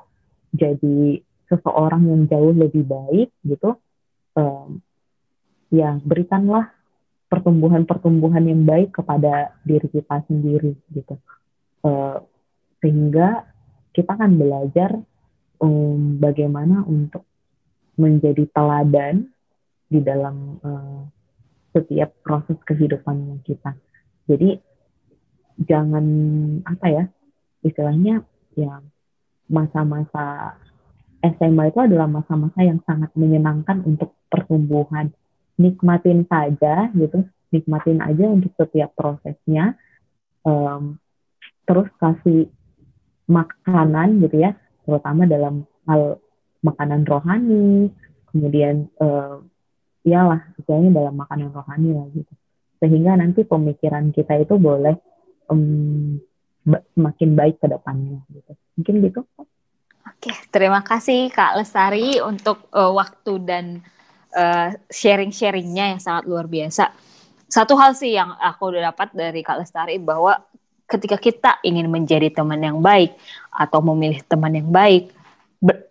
jadi 0.56 1.20
seseorang 1.52 2.10
yang 2.10 2.22
jauh 2.26 2.54
lebih 2.56 2.86
baik 2.86 3.30
gitu 3.46 3.78
um, 4.34 4.82
ya 5.70 5.98
berikanlah 6.02 6.74
pertumbuhan-pertumbuhan 7.30 8.46
yang 8.46 8.62
baik 8.66 8.94
kepada 8.96 9.54
diri 9.66 9.86
kita 9.90 10.26
sendiri 10.30 10.74
gitu 10.94 11.18
uh, 11.86 12.22
sehingga 12.82 13.46
kita 13.94 14.14
akan 14.14 14.38
belajar 14.38 15.02
um, 15.62 16.18
bagaimana 16.20 16.84
untuk 16.88 17.24
menjadi 17.96 18.44
teladan 18.52 19.30
di 19.88 20.00
dalam 20.04 20.60
uh, 20.64 21.04
setiap 21.72 22.12
proses 22.24 22.58
kehidupan 22.68 23.40
kita 23.44 23.76
jadi 24.28 24.60
jangan 25.62 26.06
apa 26.68 26.86
ya 26.92 27.04
istilahnya 27.64 28.24
ya 28.56 28.82
masa-masa 29.50 30.58
SMA 31.34 31.74
itu 31.74 31.80
adalah 31.82 32.06
masa-masa 32.06 32.62
yang 32.62 32.78
sangat 32.86 33.10
menyenangkan 33.18 33.82
untuk 33.82 34.14
pertumbuhan. 34.30 35.10
Nikmatin 35.58 36.28
saja 36.30 36.92
gitu, 36.94 37.26
nikmatin 37.50 38.04
aja 38.04 38.26
untuk 38.30 38.54
setiap 38.60 38.94
prosesnya. 38.94 39.80
Um, 40.46 41.02
terus 41.66 41.90
kasih 41.98 42.52
makanan 43.26 44.22
gitu 44.22 44.46
ya, 44.46 44.54
terutama 44.86 45.26
dalam 45.26 45.66
hal 45.90 46.22
makanan 46.62 47.06
rohani, 47.06 47.90
kemudian 48.32 48.90
uh, 49.02 49.42
iyalah 50.06 50.46
istilahnya 50.58 50.92
dalam 50.94 51.16
makanan 51.18 51.50
rohani 51.52 51.90
lah 51.94 52.08
gitu. 52.14 52.34
Sehingga 52.80 53.18
nanti 53.18 53.42
pemikiran 53.46 54.14
kita 54.14 54.38
itu 54.42 54.56
boleh 54.62 54.96
um, 55.50 56.22
semakin 56.66 57.30
baik 57.38 57.58
ke 57.62 57.68
depannya 57.70 58.22
gitu. 58.30 58.54
Mungkin 58.78 58.96
gitu. 59.06 59.22
Oke, 60.06 60.32
terima 60.54 60.86
kasih 60.86 61.34
Kak 61.34 61.58
Lestari 61.58 62.22
untuk 62.22 62.70
uh, 62.74 62.94
waktu 62.94 63.34
dan 63.42 63.66
uh, 64.34 64.74
sharing-sharingnya 64.90 65.98
yang 65.98 66.02
sangat 66.02 66.30
luar 66.30 66.46
biasa. 66.46 66.94
Satu 67.46 67.78
hal 67.78 67.94
sih 67.94 68.14
yang 68.14 68.34
aku 68.38 68.74
udah 68.74 68.94
dapat 68.94 69.14
dari 69.14 69.42
Kak 69.46 69.62
Lestari 69.66 69.98
bahwa 70.02 70.38
ketika 70.86 71.18
kita 71.18 71.52
ingin 71.66 71.90
menjadi 71.90 72.30
teman 72.30 72.62
yang 72.62 72.78
baik 72.82 73.14
atau 73.50 73.82
memilih 73.82 74.22
teman 74.26 74.54
yang 74.54 74.70
baik, 74.70 75.10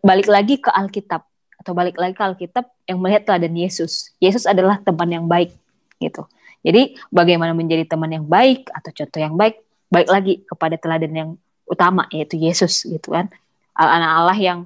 balik 0.00 0.28
lagi 0.30 0.62
ke 0.62 0.70
Alkitab 0.70 1.26
atau 1.58 1.72
balik 1.72 1.96
lagi 1.98 2.14
ke 2.14 2.22
Alkitab 2.22 2.64
yang 2.86 2.98
melihat 3.02 3.26
teladan 3.26 3.54
Yesus. 3.56 4.14
Yesus 4.22 4.44
adalah 4.46 4.78
teman 4.82 5.10
yang 5.10 5.26
baik 5.26 5.54
gitu. 5.98 6.26
Jadi 6.64 6.96
bagaimana 7.12 7.52
menjadi 7.52 7.84
teman 7.84 8.08
yang 8.08 8.24
baik 8.24 8.72
atau 8.72 8.90
contoh 8.92 9.20
yang 9.20 9.36
baik 9.36 9.60
balik 9.92 10.10
lagi 10.10 10.34
kepada 10.48 10.74
teladan 10.80 11.12
yang 11.12 11.30
utama 11.68 12.08
yaitu 12.12 12.36
Yesus 12.40 12.84
gitu 12.84 13.14
kan 13.14 13.32
anak 13.74 14.10
Allah 14.10 14.38
yang 14.38 14.58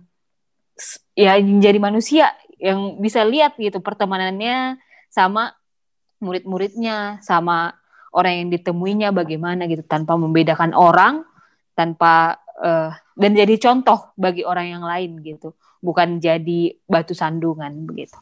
ya 1.16 1.38
menjadi 1.40 1.78
manusia 1.80 2.34
yang 2.58 2.98
bisa 2.98 3.22
lihat 3.22 3.54
gitu 3.56 3.78
pertemanannya 3.78 4.78
sama 5.08 5.54
murid-muridnya 6.18 7.22
sama 7.22 7.77
orang 8.12 8.44
yang 8.44 8.48
ditemuinya 8.52 9.08
bagaimana 9.12 9.68
gitu 9.68 9.84
tanpa 9.84 10.16
membedakan 10.16 10.72
orang 10.72 11.24
tanpa 11.76 12.40
uh, 12.58 12.90
dan 13.14 13.30
jadi 13.34 13.54
contoh 13.60 14.12
bagi 14.18 14.42
orang 14.42 14.78
yang 14.78 14.84
lain 14.84 15.20
gitu 15.22 15.54
bukan 15.78 16.18
jadi 16.18 16.74
batu 16.88 17.14
sandungan 17.14 17.86
begitu 17.86 18.16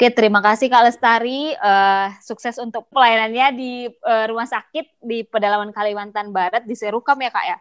Oke, 0.00 0.08
terima 0.16 0.40
kasih 0.40 0.72
Kak 0.72 0.88
Lestari. 0.88 1.52
Uh, 1.60 2.08
sukses 2.24 2.56
untuk 2.56 2.88
pelayanannya 2.88 3.46
di 3.52 3.84
uh, 3.84 4.24
rumah 4.32 4.48
sakit 4.48 4.96
di 5.04 5.28
pedalaman 5.28 5.76
Kalimantan 5.76 6.32
Barat 6.32 6.64
di 6.64 6.72
Serukam 6.72 7.20
ya 7.20 7.28
Kak 7.28 7.44
ya? 7.44 7.58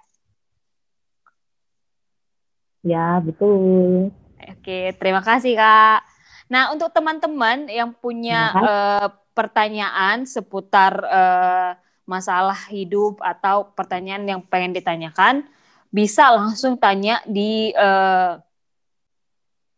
Ya, 2.79 3.19
betul. 3.19 4.07
Oke, 4.39 4.95
terima 4.95 5.19
kasih 5.19 5.59
Kak. 5.59 5.99
Nah, 6.47 6.71
untuk 6.71 6.95
teman-teman 6.95 7.67
yang 7.67 7.91
punya 7.91 8.55
uh, 8.55 9.11
pertanyaan 9.39 10.27
seputar 10.27 10.99
uh, 11.07 11.71
masalah 12.03 12.59
hidup 12.67 13.23
atau 13.23 13.71
pertanyaan 13.71 14.27
yang 14.27 14.41
pengen 14.43 14.75
ditanyakan, 14.75 15.47
bisa 15.87 16.27
langsung 16.35 16.75
tanya 16.75 17.23
di 17.23 17.71
uh, 17.79 18.35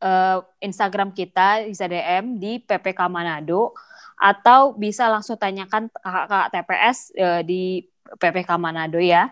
uh, 0.02 0.42
Instagram 0.58 1.14
kita 1.14 1.70
bisa 1.70 1.86
DM 1.86 2.42
di 2.42 2.58
PPK 2.58 3.06
Manado 3.06 3.78
atau 4.18 4.74
bisa 4.74 5.06
langsung 5.14 5.38
tanyakan 5.38 5.94
kakak 5.94 6.50
TPS 6.58 6.98
uh, 7.22 7.42
di 7.46 7.86
PPK 8.18 8.58
Manado 8.58 8.98
ya. 8.98 9.30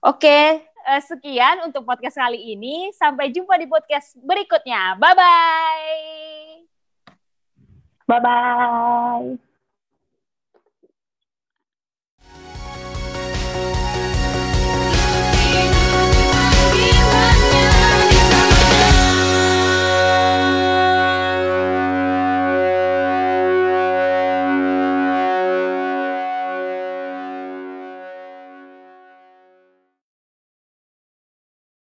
Oke, 0.00 0.64
uh, 0.88 1.02
sekian 1.04 1.68
untuk 1.68 1.84
podcast 1.84 2.16
kali 2.16 2.56
ini. 2.56 2.88
Sampai 2.96 3.28
jumpa 3.28 3.60
di 3.60 3.68
podcast 3.68 4.16
berikutnya. 4.24 4.96
Bye 4.96 5.14
bye. 5.18 6.64
Bye 8.06 8.20
bye. 8.22 9.45